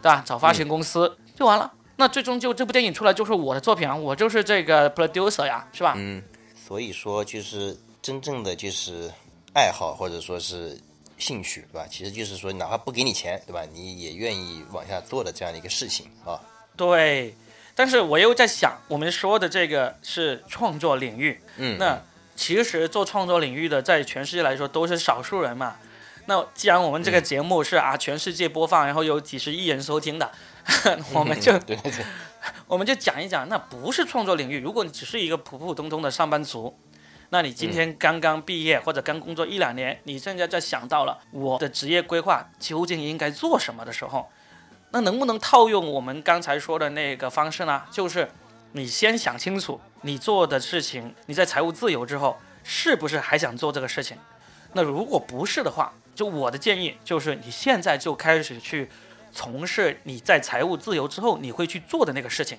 [0.00, 0.22] 对吧？
[0.24, 1.70] 找发行公司、就完了。
[1.96, 5.92] 那最终就这部电影出来就是我的作品啊，我就是这个 producer 呀，是吧？
[5.98, 6.22] 嗯，
[6.56, 9.10] 所以说就是真正的就是
[9.54, 10.78] 爱好或者说是
[11.18, 11.86] 兴趣，对吧？
[11.90, 13.62] 其实就是说哪怕不给你钱，对吧？
[13.72, 16.40] 你也愿意往下做的这样的一个事情啊。
[16.76, 17.34] 对，
[17.74, 22.00] 但是我又在想，我们说的这个是创作领域，嗯，那
[22.34, 25.76] 其实做创作领域的，在全世界来说都是少数人嘛。
[26.26, 30.30] 那既然我们这个节目是啊，全世界播放，然后有几十亿人收听的，
[31.12, 32.04] 我们就对对对，
[32.66, 34.58] 我们就讲一讲，那不是创作领域。
[34.60, 36.74] 如果你只是一个普普通通的上班族，
[37.32, 44.28] 那你今天刚刚毕业或者刚工作一两年，你现在在想到了我的职业规划究竟应该做什么的时候，
[44.90, 47.84] 那能不能套用我们刚才说的那个方式呢？
[47.88, 48.28] 就是
[48.72, 54.16] 你先想清楚你做的事情，你在财务自由之后是不是还想做这个事情？
[54.72, 58.90] 那如果不是的话，就我的建议就是你现在就开始去
[59.30, 62.58] 从事你在财务自由之后你会去做的那个事情。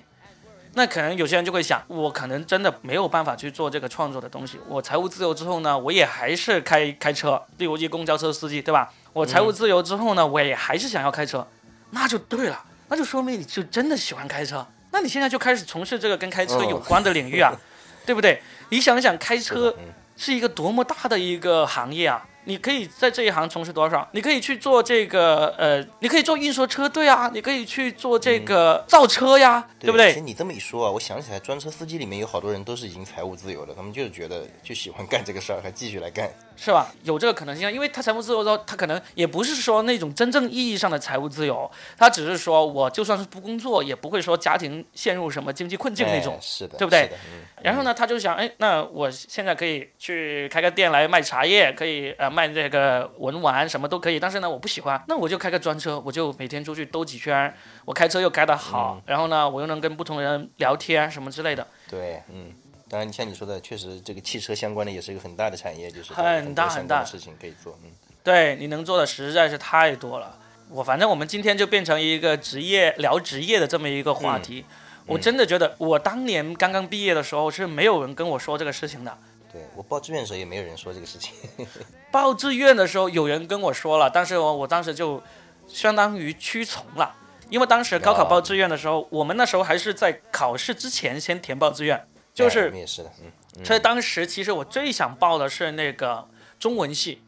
[0.74, 4.58] 那可能有些人就会想，我可能真的没有办法去做这个创作的东西。
[4.68, 8.92] 我财务自由之后呢，我也还是开开车，例如一公交车司机，对吧？
[9.12, 11.46] 我财务自由之后呢，我也还是想要开车，
[11.90, 14.66] 那就对了，那就说明你就真的喜欢开车。
[14.90, 17.52] 那你现在就开始从事这个跟开车有关的领域啊，
[18.06, 18.42] 对不对？
[18.70, 22.24] 你想想，开车嗯是一个多么大的一个行业啊！
[22.44, 24.06] 你可以在这一行从事多少？
[24.12, 30.08] 你可以去做这个呃，你可以做运输车队啊，你可以去做这个造车呀，对不对？
[30.08, 36.28] 其实你这么一说啊，我想起来，专车司机里面有好多人都是已经财务自由的，他们就是觉得就喜欢干这个事儿，还继续来干。
[36.56, 36.92] 是吧？
[37.02, 46.40] 有这个可能性啊，因为他财务自由之后，他可能也不是说那种真正意义上的财务自由，他只是说我就算是不工作，也不会说家庭陷入什么经济困境那种哎。
[46.40, 54.18] 是的，对不对嗯然后呢，他就想，哎，那我现在可以去开个店来卖茶叶，可以呃卖这个文玩，什么都可以。
[54.18, 61.66] 但是呢，我不喜欢，那我就开个专车，我就每天出去兜几圈，我开车又开得好，嗯然后呢，我又能跟不同人聊天什么之类的。
[61.88, 62.52] 对，嗯。
[62.92, 67.78] 当然，像你说的，确实这个汽车相关的也是一个很大的产业，就是很大很大的事情可以做。
[67.82, 67.90] 嗯，
[68.22, 70.38] 对，你能做的实在是太多了。
[70.68, 74.66] 我反正我们今天就变成一个职业聊职业的这么一个话题。
[75.06, 79.16] 我真的觉得，我当年刚刚毕业的时候是没有人跟我说这个事情的。
[79.50, 81.32] 对我报志愿的时候也没有人说这个事情。
[82.12, 85.22] 报志愿的时候有人跟我说了，但是我我当时就
[85.66, 87.14] 相当于屈从了，
[87.48, 93.10] 因为当时高考报志愿的时候，我们那时候还是在考试之前先填报志愿，就是们也是的，
[93.58, 96.26] 嗯，所以当时其实我最想报的是那个
[96.58, 97.22] 中文系，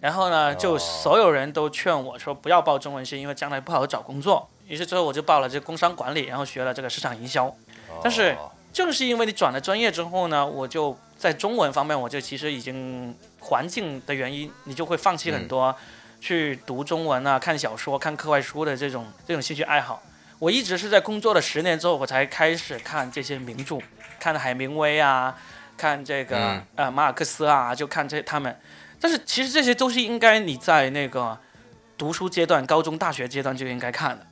[0.00, 4.48] 然后呢，就哦所有人都劝我说不要报中文系，因为将来不好找工作。
[4.66, 7.54] 于是之后我就报了这工商管理，然后学了这个市场营销。
[8.02, 15.74] 但是哦正是因为你转了专业之后呢，我就在中文方面，我就其实已经环境的原因，你就会放弃很多
[16.20, 20.02] 去读中文啊、看小说、看课外书的这种这种兴趣爱好。
[20.38, 23.78] 我一直是在工作了十年之后，我才开始看这些名著，
[24.22, 25.36] 看海明威啊，
[25.76, 28.56] 看这个、嗯呃马尔克斯啊，就看这他们。
[29.00, 31.36] 但是其实这些都是应该你在那个
[31.98, 34.24] 读书阶段、高中、大学阶段就应该看的。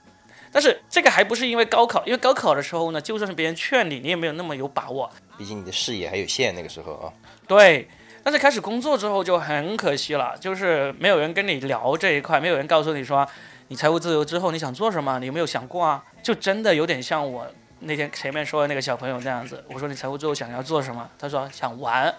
[0.53, 5.11] 但是这个还不是因为高考，因为高考的时候呢，就算是别人劝你，你也没有那么有把握。
[5.37, 7.13] 毕竟你的视野还有限，那个时候啊，
[7.49, 7.89] 对，
[8.23, 13.27] 但是开始工作之后就很可惜了，就是没有人跟你聊这一块，没有人告诉你说，
[13.67, 16.05] 你财务自由之后你想做什么，你有没有想过啊？
[16.23, 17.45] 就真的有点像我
[17.81, 19.65] 那天前面说的那个小朋友这样子。
[19.69, 21.09] 我说你财务最后想要做什么？
[21.19, 22.15] 他说想玩。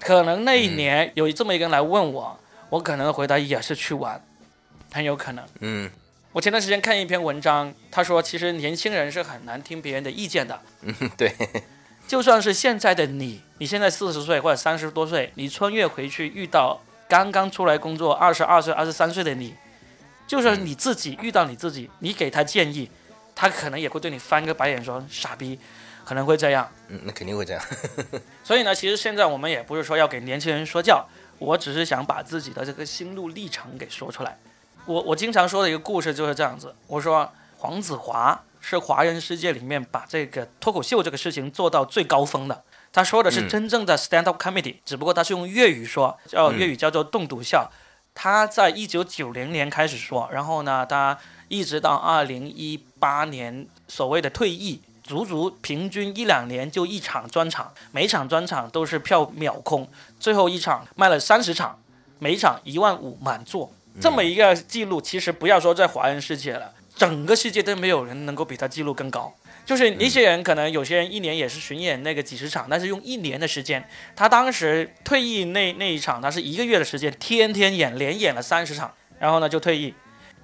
[0.00, 2.38] 可能那一年有这么一个人来问我，
[2.70, 4.22] 我可能回答也是去玩，
[4.92, 5.44] 很有可能。
[5.60, 5.90] 嗯
[6.30, 10.60] 我前段时间看一篇文章，他说其实年轻人是很难听别人的意见的。
[10.82, 11.34] 嗯，对，
[12.06, 19.54] 就算是现在的你，你现在四十岁或者三十多岁，你穿越回去遇到刚刚出来工作二十二岁、二十三岁的你，
[20.28, 22.88] 就算你自己遇到你自己，你给他建议，
[23.40, 25.56] 他可能也会对你翻个白眼说傻逼，
[26.04, 26.68] 可能会这样。
[26.88, 27.62] 嗯，那肯定会这样。
[28.42, 31.06] 所以呢，其实现在我们也不是说要给年轻人说教，
[31.38, 34.36] 我只是想把自己的这个心路历程给说出来。
[34.86, 42.64] 我我经常说的一个故事就是这样子，我说黄子华是华人世界里面把这个脱口秀这个事情做到最高峰的。
[42.92, 47.70] 他说的是真正的 stand up comedy，、只不过他是用粤语说，叫粤语叫做栋笃笑。
[48.14, 51.16] 他在一九九零年开始说，然后呢，他
[51.46, 59.88] 一直到二零一八年所谓的退役，足足平均一两年就一场专场，每场专场都是票秒空，
[60.20, 61.78] 最后一场卖了三十场，
[62.18, 69.34] 每场一万五满座，这么一个记录，其实不要说在华人世界了，整个世界都没有人能够比他记录更高。
[69.64, 73.86] 就是一些人可能有些人一年也是巡演那个几十场，但是用一年的时间，
[74.16, 79.92] 他当时退役那那一场，他是一个月的时间，天天演，连演了三十场，然后呢就退役。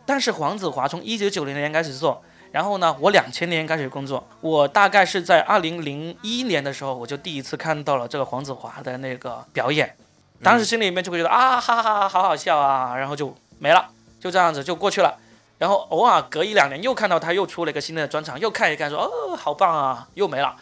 [0.05, 2.23] 但是黄子华从一九九零年开始做，
[2.55, 9.97] 然后呢我两千年开始工作，我大概是在二零零一年的时候，我就第一次看到了这个黄子华的那个表演，
[10.41, 13.89] 当时心里面就会觉得啊哈哈哈，好好笑啊，然后就没了，
[14.21, 15.19] 就这样子就过去了。
[15.59, 20.55] 然后偶尔隔一两年又看到他又出了一个新的专场，又看一看说哦好棒啊，又没了。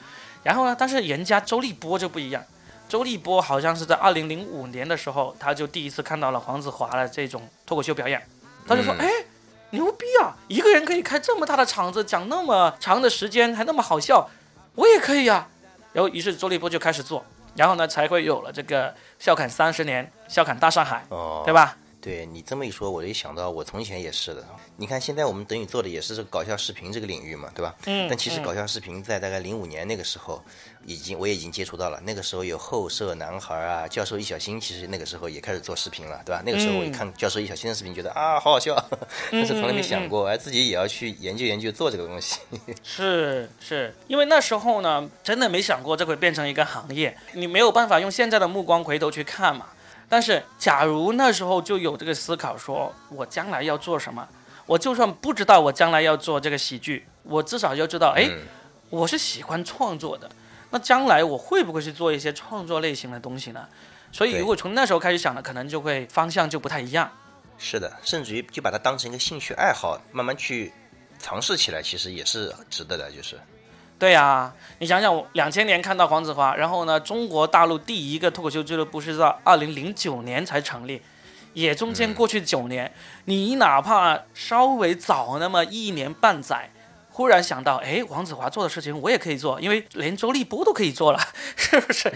[0.42, 2.42] 然后呢，但是人家周立波就不一样，
[2.88, 8.26] 周立波好像是在二零零五年的时候，他就第一次看到了黄子华的这种脱口秀表演，
[8.66, 9.10] 他就说嗯哎。
[9.72, 10.36] 牛逼啊！
[10.48, 14.28] 一个人可以开这么大的场子，讲那么长的时间，还那么好笑，
[14.74, 15.46] 我也可以呀、
[15.92, 17.24] 然后于是周立波就开始做，
[17.56, 21.76] 然后呢才会有了这个笑侃三十年，笑侃大上海，哦，对吧？
[22.02, 24.44] 对你这么一说，我就想到我从前也是的。
[24.76, 27.72] 你看，现在我们等于做的也是这个搞笑视频这个领域嘛，对吧？
[27.86, 30.42] 嗯但其实嗯搞笑视频在大概零五年那个时候，
[30.84, 32.00] 已经我也已经接触到了。
[32.00, 36.42] 那个时候有后舍男孩啊，教授易小星，其实那个时候也开始做视频了，对吧？
[36.44, 38.74] 那个时候我一嗯看教授易小星的视频，觉得啊好好笑，
[39.30, 42.40] 但是从来没想过，哎，自己也要去研究研究做这个东西。
[42.82, 49.68] 是是，因为那时候呢，真的没想过这会变成一个行业，你没有办法用现在的目光回头去看嘛。
[50.12, 54.28] 但是，假如那时候就有这个思考说，我将来要做什么，
[54.66, 58.42] 我就算不知道我将来要做这个喜剧，我至少要知道，哎，嗯
[58.90, 60.30] 我是喜欢创作的，
[60.68, 63.66] 那将来我会不会去做一些创作类型的东西呢？
[64.12, 67.10] 所以，如果从那时候开始想的，可能就会方向就不太一样。
[67.56, 70.74] 是的，甚至于就把它当成一个兴趣爱好，慢慢去
[71.18, 73.40] 尝试起来，其实也是值得的，就是。
[74.02, 81.00] 对呀、你想想，我两千年看到黄子华，然后呢，中国大陆第一个脱口秀俱乐部是在二零零九年才成立，
[81.52, 82.92] 也中间过去九年，
[83.26, 86.68] 你哪怕稍微早那么一年半载，
[87.10, 91.20] 忽然想到，哎，黄子华做的事情我也可以做，因为连周立波都可以做了，
[91.54, 92.12] 是不是？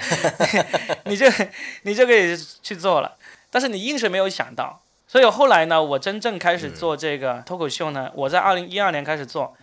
[1.07, 1.29] 你就
[1.85, 3.15] 你就可以去做了，
[3.49, 4.83] 但是你硬是没有想到。
[5.07, 9.57] 所以后来呢，我真正开始做这个脱口秀呢，我在二零一二年开始做，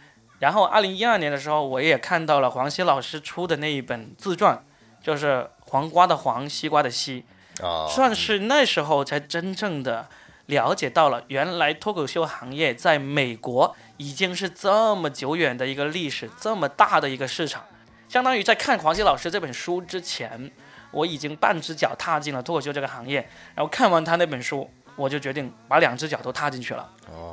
[0.43, 4.61] 然后二零一二年的时候，我也看到了黄西老师出的那一本自传，
[5.01, 7.23] 就是黄瓜的黄，西瓜的西，
[7.61, 10.09] 哦，算是那时候才真正的
[10.47, 17.63] 了解到了，原来脱口秀行业在美国已经是这么久远的一个历史，这么大的一个市场。
[18.09, 20.51] 相当于在看黄西老师这本书之前，
[20.91, 26.89] 我已经半只脚踏进了脱口秀这个行业，然后看完他那本书，我就决定把两只脚都踏进去了。
[27.09, 27.32] 哦，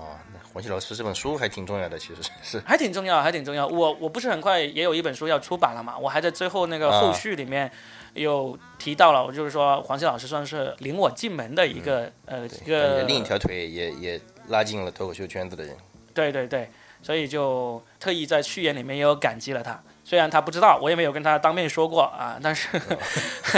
[0.51, 2.61] 那黄西老师这本书还挺重要的，其实是。
[2.67, 3.67] 还挺重要，还挺重要。
[3.67, 7.71] 我我不是很快也有一本书要出版了嘛，我还在最后那个后续里面
[8.15, 15.77] 有提到了，我就是说黄西老师算是领我进门的一个、呃一个另一条腿也也拉进了脱口秀圈子的人。
[16.13, 16.69] 对对对，
[17.03, 19.81] 所以就特意在序言里面也有感激了他。
[20.05, 22.69] 虽然他不知道，我也没有跟他当面说过啊，但是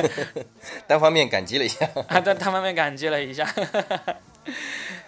[0.87, 1.89] 单方面感激了一下。
[2.09, 3.51] 啊，单单方面感激了一下。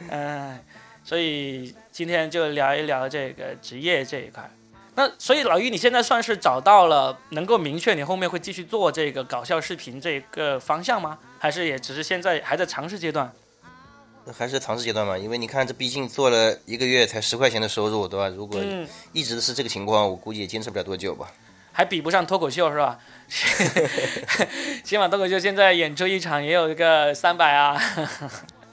[0.09, 0.59] 嗯、
[1.05, 4.51] 所以今天就聊一聊这个职业这一块。
[4.97, 11.19] 那所以老于，你现在算是找到了能够明确你后面会继续做这个搞笑视频这个方向吗？
[11.39, 13.31] 还是也只是现在还在尝试阶段？
[14.33, 18.29] 还是尝试阶段嘛，因为你看，这毕竟做了一个月才十块钱的收入，对吧？
[18.29, 21.31] 如果嗯，一直是这个情况，我估计也坚持不了多久吧。
[21.73, 22.99] 还比不上脱口秀是吧？
[24.85, 27.77] 起码脱口秀现在演出一场也有一个三百啊。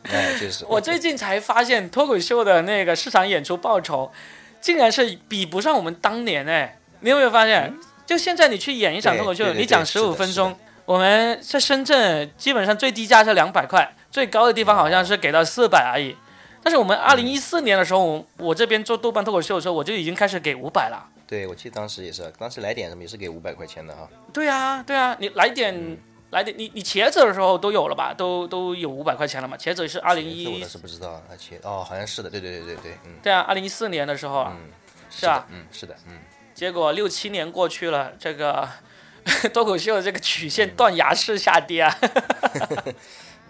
[0.09, 4.11] 哎，就是我最近才发现脱口秀的那个市场演出报酬，
[4.59, 6.77] 竟然是比不上我们当年哎。
[7.01, 7.73] 你有没有发现？
[8.05, 16.15] 就现在你去演一场脱口秀，你讲十五分钟，我们在深圳基本上最低价是两百块，最高的地方好像是给到四百而已。
[16.61, 21.03] 但是我们二零一四年的时候，我这边做豆瓣脱口秀的时候，我就已经开始给五百了。
[21.25, 24.07] 对，我记得当时也是，当时来点什么也是给五百块钱的哈。
[24.31, 25.97] 对啊，对啊，你来点
[26.31, 28.13] 来点，你你茄子的时候都有了吧？
[28.17, 29.55] 都都有五百块钱了嘛？
[29.57, 33.15] 茄子是二零一，我倒是不知道啊，茄哦，好像是的，对对对对对，嗯。
[33.21, 34.69] 对啊，二零一四年的时候，嗯，
[35.09, 36.19] 是啊，嗯，是的，嗯。
[36.53, 38.67] 结果六七年过去了，这个
[39.53, 41.97] 脱口秀的这个曲线断崖式下跌啊。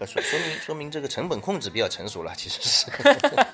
[0.04, 2.86] 说说明说明这个成本控制比较成熟了，其实是，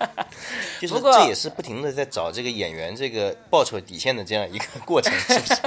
[0.80, 5.60] 就是这也是不停的在找这个演员这个报酬底线的这样一个过程，是不是？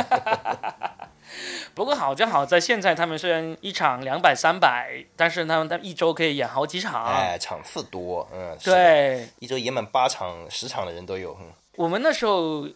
[1.74, 11.38] 不过好就好在现在他们虽然一场两百三百，但是他们他一周可以演好几场，哎，场次多，嗯，对，一周演满八场十场的人都有。
[11.76, 12.68] 我们那时候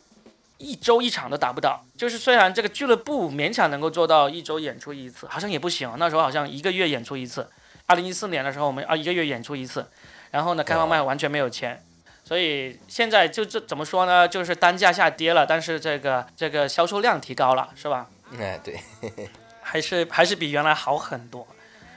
[0.57, 7.49] 一周一场都达不到，就是虽然这个俱乐部勉强能够做到一周演出一次，好像也不行，那时候好像一个月演出一次。
[7.87, 9.85] 二零一四年的时候，我们啊一个月演出一次，
[10.31, 11.83] 然后呢开放麦完全没有钱，
[12.23, 14.27] 所以现在就这怎么说呢？
[14.27, 18.07] 就是单价下跌了，但是这个这个销售量提高了，是吧？
[18.39, 18.79] 哎，对，
[19.61, 21.47] 还是还是比原来好很多。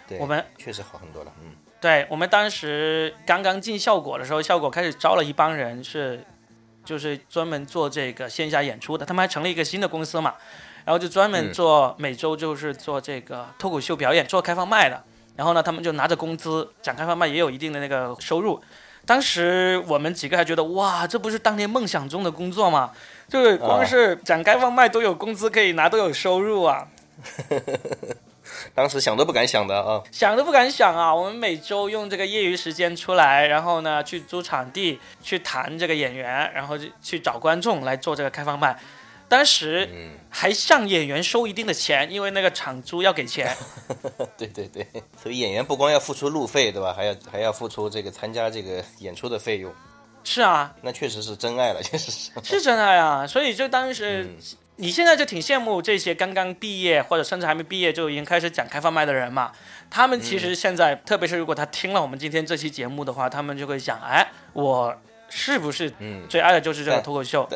[0.07, 1.53] 对，我们确实好很多了，嗯。
[1.81, 6.24] 对我们当时刚刚进效果的时候，效果开始招了一帮人，是
[6.85, 10.35] 就是专门做这个线下演出的，他们还成立一个新的公司嘛，
[10.85, 15.05] 然后就专门做每周就是做这个脱口秀表演，做开放麦的。
[15.37, 18.61] 然后呢，他们就拿着工资讲开放麦，也有一定的那个收入。
[19.07, 22.91] 当时我们几个还觉得，哇，这不是当年梦想中的工作吗？
[23.29, 26.89] 就是光是讲开放麦都有工资可以拿，都有收入啊。
[28.74, 31.14] 当时想都不敢想的啊，想都不敢想啊。
[31.14, 38.79] 我们每周用这个业余时间出来，然后呢去租场地，去谈这个演员，然后去找观众来做这个开放麦。
[39.29, 39.87] 当时
[40.31, 43.55] 还向演员收一定的钱，因为那个场租要给钱。
[44.39, 44.87] 对对对，
[45.22, 46.95] 所以演员不光要付出路费，对吧？
[46.95, 49.70] 还要还要付出这个参加这个演出的费用。
[50.31, 52.31] 是啊，那确实是真爱了，确实是。
[52.43, 53.26] 是真爱啊！
[53.26, 54.29] 所以就当时，
[54.76, 59.51] 你现在就挺羡慕这些刚刚毕业或者甚至还没毕业就已经开始讲开放麦的人嘛。
[59.89, 64.95] 他们其实现在，特别是如果他听了我们今天这期节目的话，他们就会想：哎，我
[65.31, 65.91] 是不是
[66.29, 67.49] 最爱的就是这个脱口秀？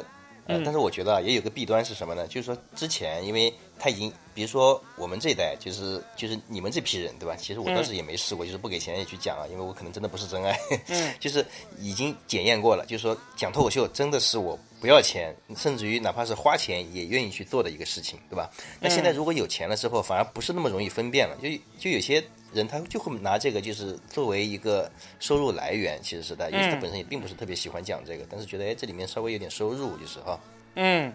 [0.46, 2.26] 但是我觉得啊，也有个弊端是什么呢？
[2.26, 7.36] 就是说之前，因为他已经，比如说我们这一代，就是就是你们这批人，对吧？
[7.36, 10.58] 其实我当时也没试过，就是不给钱也去讲啊，因为我可能真的不是真爱。
[10.88, 11.14] 嗯。
[11.20, 11.46] 就是
[11.78, 18.50] 已经检验过了，就是说讲脱口秀真的是我不要钱，甚至于哪怕是花钱也愿意去做的一个事情，对吧？
[18.80, 22.22] 那现在如果有钱了之后，反而不是那么容易分辨了，就就有些。
[22.52, 30.38] 人他就会拿这个就是作为一个收入来源，其实是的，因为他本身也并不是特别喜欢讲这个，但是觉得哎这里面稍微有点收入就是哈。
[30.74, 31.12] 嗯，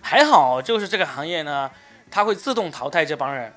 [0.00, 1.70] 还好，就是这个行业呢，
[2.10, 3.52] 他会自动淘汰这帮人。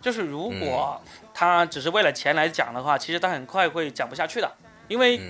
[0.00, 1.00] 就是如果
[1.32, 4.50] 他只是为了钱来讲的话，其实他很快会讲不下去的，
[4.88, 5.20] 因为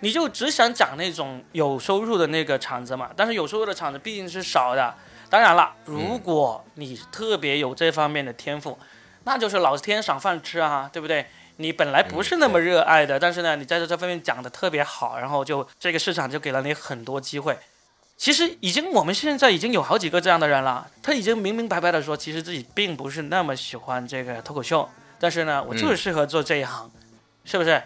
[0.00, 3.10] 你就只想讲那种有收入的那个场子嘛。
[3.16, 4.94] 但是有收入的场子毕竟是少的。
[5.28, 8.78] 当然了，如果你特别有这方面的天赋。
[9.24, 11.26] 那就是老天赏饭吃啊，对不对？
[11.56, 17.58] 你本来不是那么热爱的，但是呢，你在这这方面讲的特别好，然后就这个市场就给了你很多机会。
[18.16, 26.90] 其实已经我们现在已经有好几个这样的人了，他已经明明白白的说，其实自己并不是那么喜欢这个脱口秀，但是呢，我就是适合做这一行，
[27.44, 27.82] 是不是？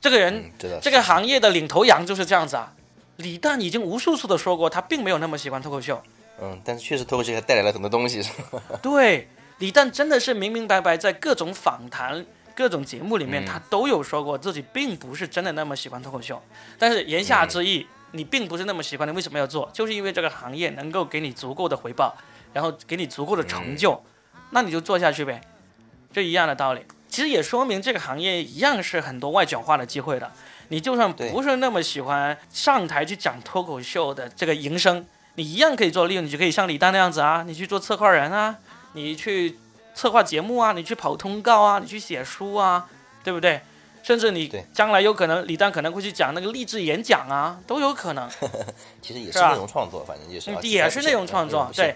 [0.00, 0.50] 这个人，
[0.80, 2.72] 这个行业的领头羊就是这样子啊。
[3.16, 6.02] 李诞已经无数次的说过，他并没有那么喜欢脱口秀。
[6.40, 8.62] 嗯，但是确实脱口秀还带来了很多东西，是吧？
[8.80, 9.28] 对。
[9.60, 16.42] 李诞真的是明明白白，在各种访谈、各种节目里面，他都有说过自己并不是真的那么喜欢脱口秀。
[16.78, 19.70] 但是言下之意，你并不是那么喜欢，你为什么要做？
[19.74, 22.16] 就是因为这个行业能够给你足够的回报，
[22.54, 24.02] 然后给你足够的成就，
[24.52, 25.42] 那你就做下去呗，
[26.10, 26.80] 这一样的道理。
[27.10, 30.32] 其实也说明这个行业一样是很多外卷化的机会的。
[30.68, 35.04] 你就算不是那么喜欢上台去讲脱口秀的这个营生，
[35.34, 38.56] 你一样可以做利用，你就可以像李诞那样子啊，你去做策划人啊。
[38.92, 39.58] 你去
[39.94, 42.88] 策划节目啊，你去跑通告啊，你去写书啊，
[43.22, 43.60] 对不对？
[44.02, 48.26] 甚至你将来有可能，李诞可能会去讲那个励志演讲啊，都有可能。
[49.02, 51.94] 其实也是内容创作，反正就是也是内容创作，对，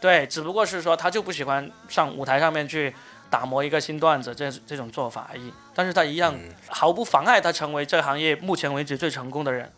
[0.00, 2.94] 对，只不过是说他就不喜欢上舞台上面去
[3.28, 5.52] 打磨一个新段子这这种做法而已。
[5.74, 6.34] 但是他一样
[6.68, 9.70] 毫不妨碍他成为这个行业目前为止最成功的人。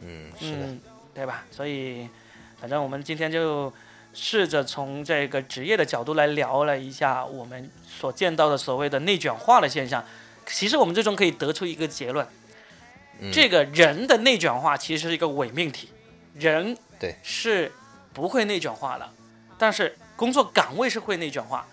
[0.00, 0.66] 嗯，是的，
[1.14, 1.44] 对吧？
[1.52, 2.08] 所以
[2.60, 3.72] 反正我们今天就。
[4.12, 10.04] 试着从这个职业的角度来聊了一下我们所见到的所谓的内卷化的现象。
[10.46, 12.26] 其实我们最终可以得出一个结论：
[13.20, 15.90] 嗯这个人的内卷化其实是一个伪命题，
[16.34, 17.70] 人对是
[18.12, 19.08] 不会内卷化的，
[19.56, 21.66] 但是工作岗位是会内卷化。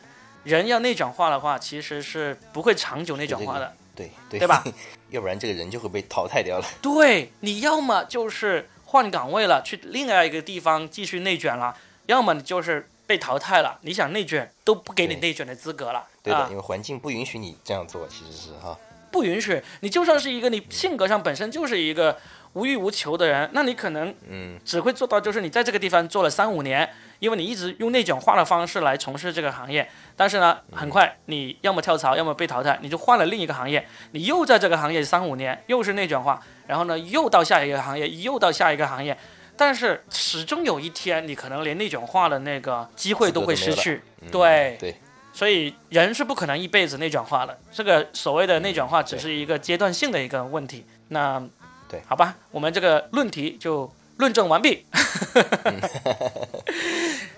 [0.43, 3.73] 人要内卷化的话，其实是不会长久内卷化的。
[3.95, 4.63] 对对对吧？
[5.09, 6.65] 要不然这个人就会被淘汰掉了。
[6.81, 11.75] 对，你要么就是换岗位了，去另外一个地方继续内卷了，
[12.07, 13.77] 要么你就是被淘汰了。
[13.83, 18.77] 你想内卷都不给你内卷的资格了，对的，啊因，为环境不允许你这样做，其实是哈。
[19.09, 19.61] 不允许。
[19.79, 22.17] 你就算是一个你性格上本身就是一个
[22.53, 26.87] 无欲无求的人，那你可能嗯，只会做到就是你在这个地方做了三五年，
[27.19, 39.17] 因为你一直用内卷化的方式来从事这个行业，但是呢，很快你要么跳槽，要么被淘汰，你就换了另一个行业，你又在这个行业三五年，又是内卷化，然后呢，又到下一个行业，又到下一个行业，
[39.57, 44.77] 但是始终有一天，你可能连内卷化的那个机会都会失去，嗯对。
[44.79, 44.95] 对，
[45.33, 50.85] 所以人是不可能一辈子内卷化的，这个所谓的内卷化只是一个阶段性的一个问题。
[51.09, 51.43] 那
[51.89, 52.01] 对。
[52.07, 54.85] 好吧，我们这个论题就论证完毕。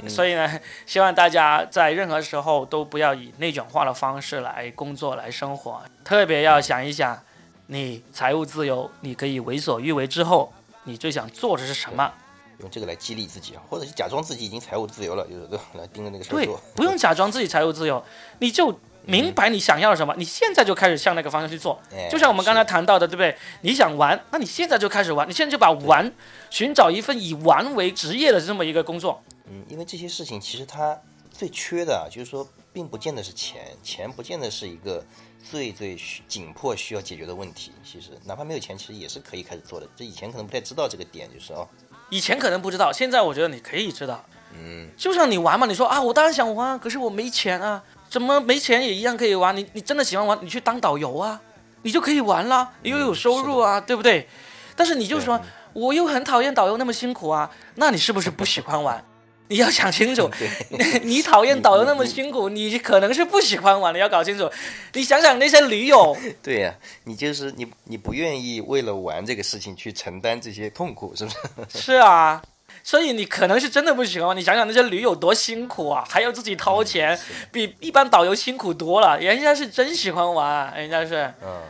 [0.07, 7.21] 所以呢，希望大家在任何时候都不要以内卷化的方式来工作、来生活，特别要想一想，
[7.67, 10.53] 你财务自由，你可以为所欲为之后，
[10.83, 12.11] 你最想做的是什么？
[12.59, 18.03] 用这个来激励自己，啊或者是假装自己已经财务自由了，有的 来盯着那个事儿对做。，不用假装自己财务自由，
[18.39, 21.79] 你就明白你想要什么，你现在就开始向那个方向去做。
[21.93, 23.33] 哎就像我们刚才谈到的，对不对？
[23.61, 26.11] 你想玩，那你现在就开始玩，你现在就把玩，
[26.49, 29.23] 寻找一份以玩为职业的这么一个工作。
[29.45, 30.99] 嗯，因为这些事情其实它
[31.31, 35.01] 最缺的啊，就是说，并不见得是钱，钱不见得是一个
[35.49, 37.71] 最最需紧迫需要解决的问题。
[37.83, 39.87] 其实哪怕没有钱，其实也是可以开始做的。
[39.95, 41.67] 这以前可能不太知道这个点，就是哦，
[42.09, 44.23] 以前可能不知道，现在我觉得你可以知道。
[44.53, 49.55] 嗯，就像你玩嘛，你说啊，我当然想玩，可是我没钱啊，怎么没钱也一样可以玩？
[49.55, 51.39] 你你真的喜欢玩，你去当导游啊，
[51.83, 54.27] 你就可以玩啦，你又有收入啊，对不对？
[54.75, 55.39] 但是你就说，
[55.73, 59.03] 我又很讨厌导游那么辛苦啊，那你是不是不喜欢玩？
[59.49, 60.29] 你要想清楚，
[61.03, 64.49] 你讨厌导游那么辛苦， 你可能是不喜欢玩，你要搞清楚。
[64.93, 66.73] 你想想那些驴友，对呀、
[67.03, 71.31] 你就是你，你不愿意为了玩这个事情去承担这些痛苦，是不
[71.69, 71.79] 是？
[71.79, 72.41] 是啊，
[72.83, 74.37] 所以你可能是真的不喜欢玩。
[74.37, 77.19] 你想想那些驴友多辛苦啊，还要自己掏钱，
[77.51, 79.19] 比一般导游辛苦多了。
[79.19, 81.33] 人家是真喜欢玩，人家是。
[81.43, 81.61] 嗯，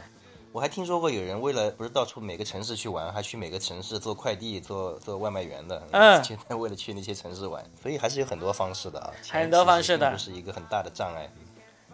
[0.52, 5.82] 我还听说过有人为了不是到处每个城市去玩，还去每个城市做快递、做做外卖员的。
[5.92, 9.12] 嗯现在为了去那些城市玩，所以还是有很多方式的啊。
[9.30, 11.30] 很多方式的其实并不是一个很大的障碍。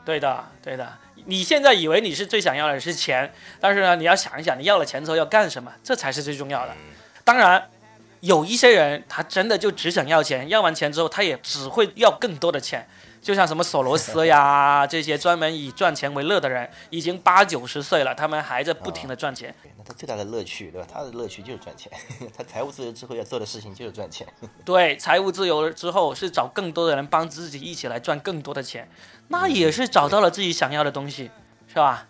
[0.05, 0.97] 对的，对的。
[1.25, 6.73] 你现在以为你是最想要的是钱，但是呢，你要想一想，你要了钱之后要干什么，这才是最重要的。
[7.25, 7.69] 当然，
[8.21, 12.87] 有一些人他真的就只想要钱，要完钱之后他也只会要更多的钱。
[13.25, 19.51] 就像什么索罗斯呀， 这些专门以赚钱为乐的人，已经八九十岁了，他们还在不停的赚钱。
[19.63, 20.87] 对那他最大的乐趣，对吧？
[20.93, 21.91] 他的乐趣就是赚钱。
[22.37, 24.27] 他财务自由之后要做的事情就是赚钱。
[24.63, 28.87] 对，财务自由之后是找更多的人帮自己一起来赚更多的钱，
[29.29, 31.31] 那也是找到了自己想要的东西，
[31.67, 32.07] 是吧？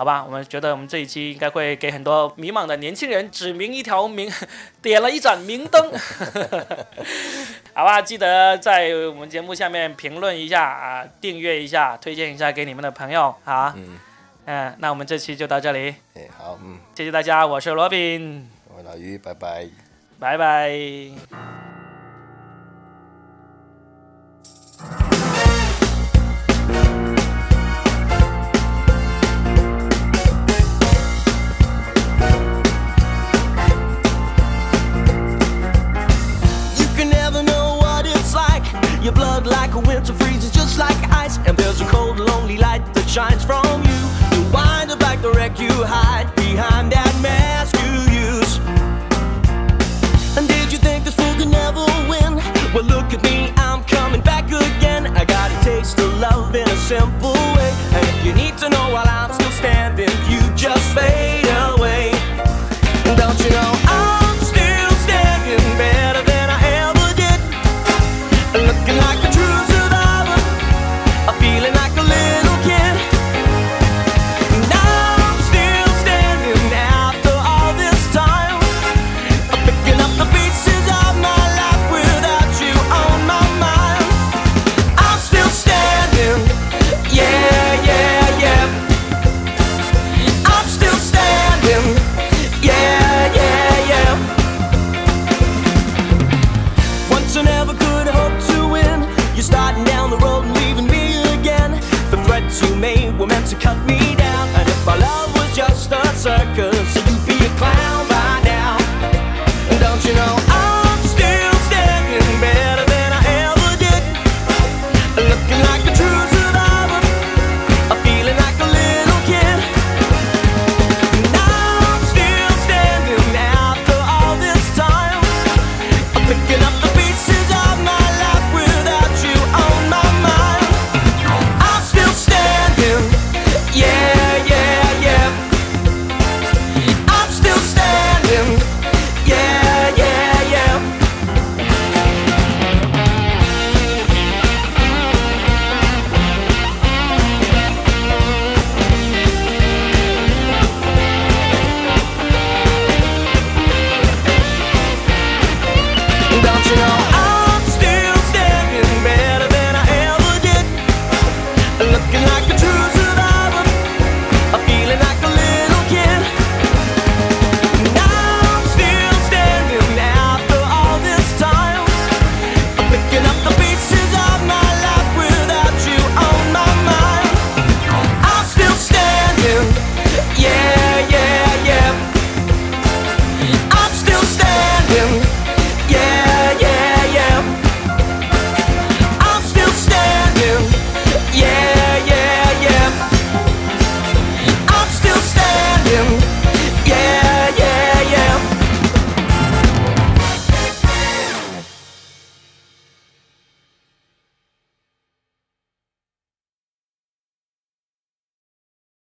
[0.00, 4.32] 对，好吧，我们觉得我们这一期应该会给很多迷茫的年轻人指明一条明，
[4.80, 5.92] 点了一盏明灯。
[7.76, 13.34] 好吧，记得在我们节目下面评论一下啊，订阅一下，推荐一下给你们的朋友。
[13.44, 13.98] 好，嗯，
[14.46, 19.68] 嗯，那我们这期就到这里，哎，好，嗯，谢谢大家，我是罗宾，我老于，拜拜。
[20.18, 21.59] 拜拜。
[43.10, 44.00] Shines from you.
[44.38, 48.58] You wind up like the wreck you hide behind that mask you use.
[50.38, 52.38] And did you think this fool could never win?
[52.72, 55.08] Well, look at me, I'm coming back again.
[55.16, 57.74] I got a taste of love in a simple way.
[57.98, 59.09] And if you need to know while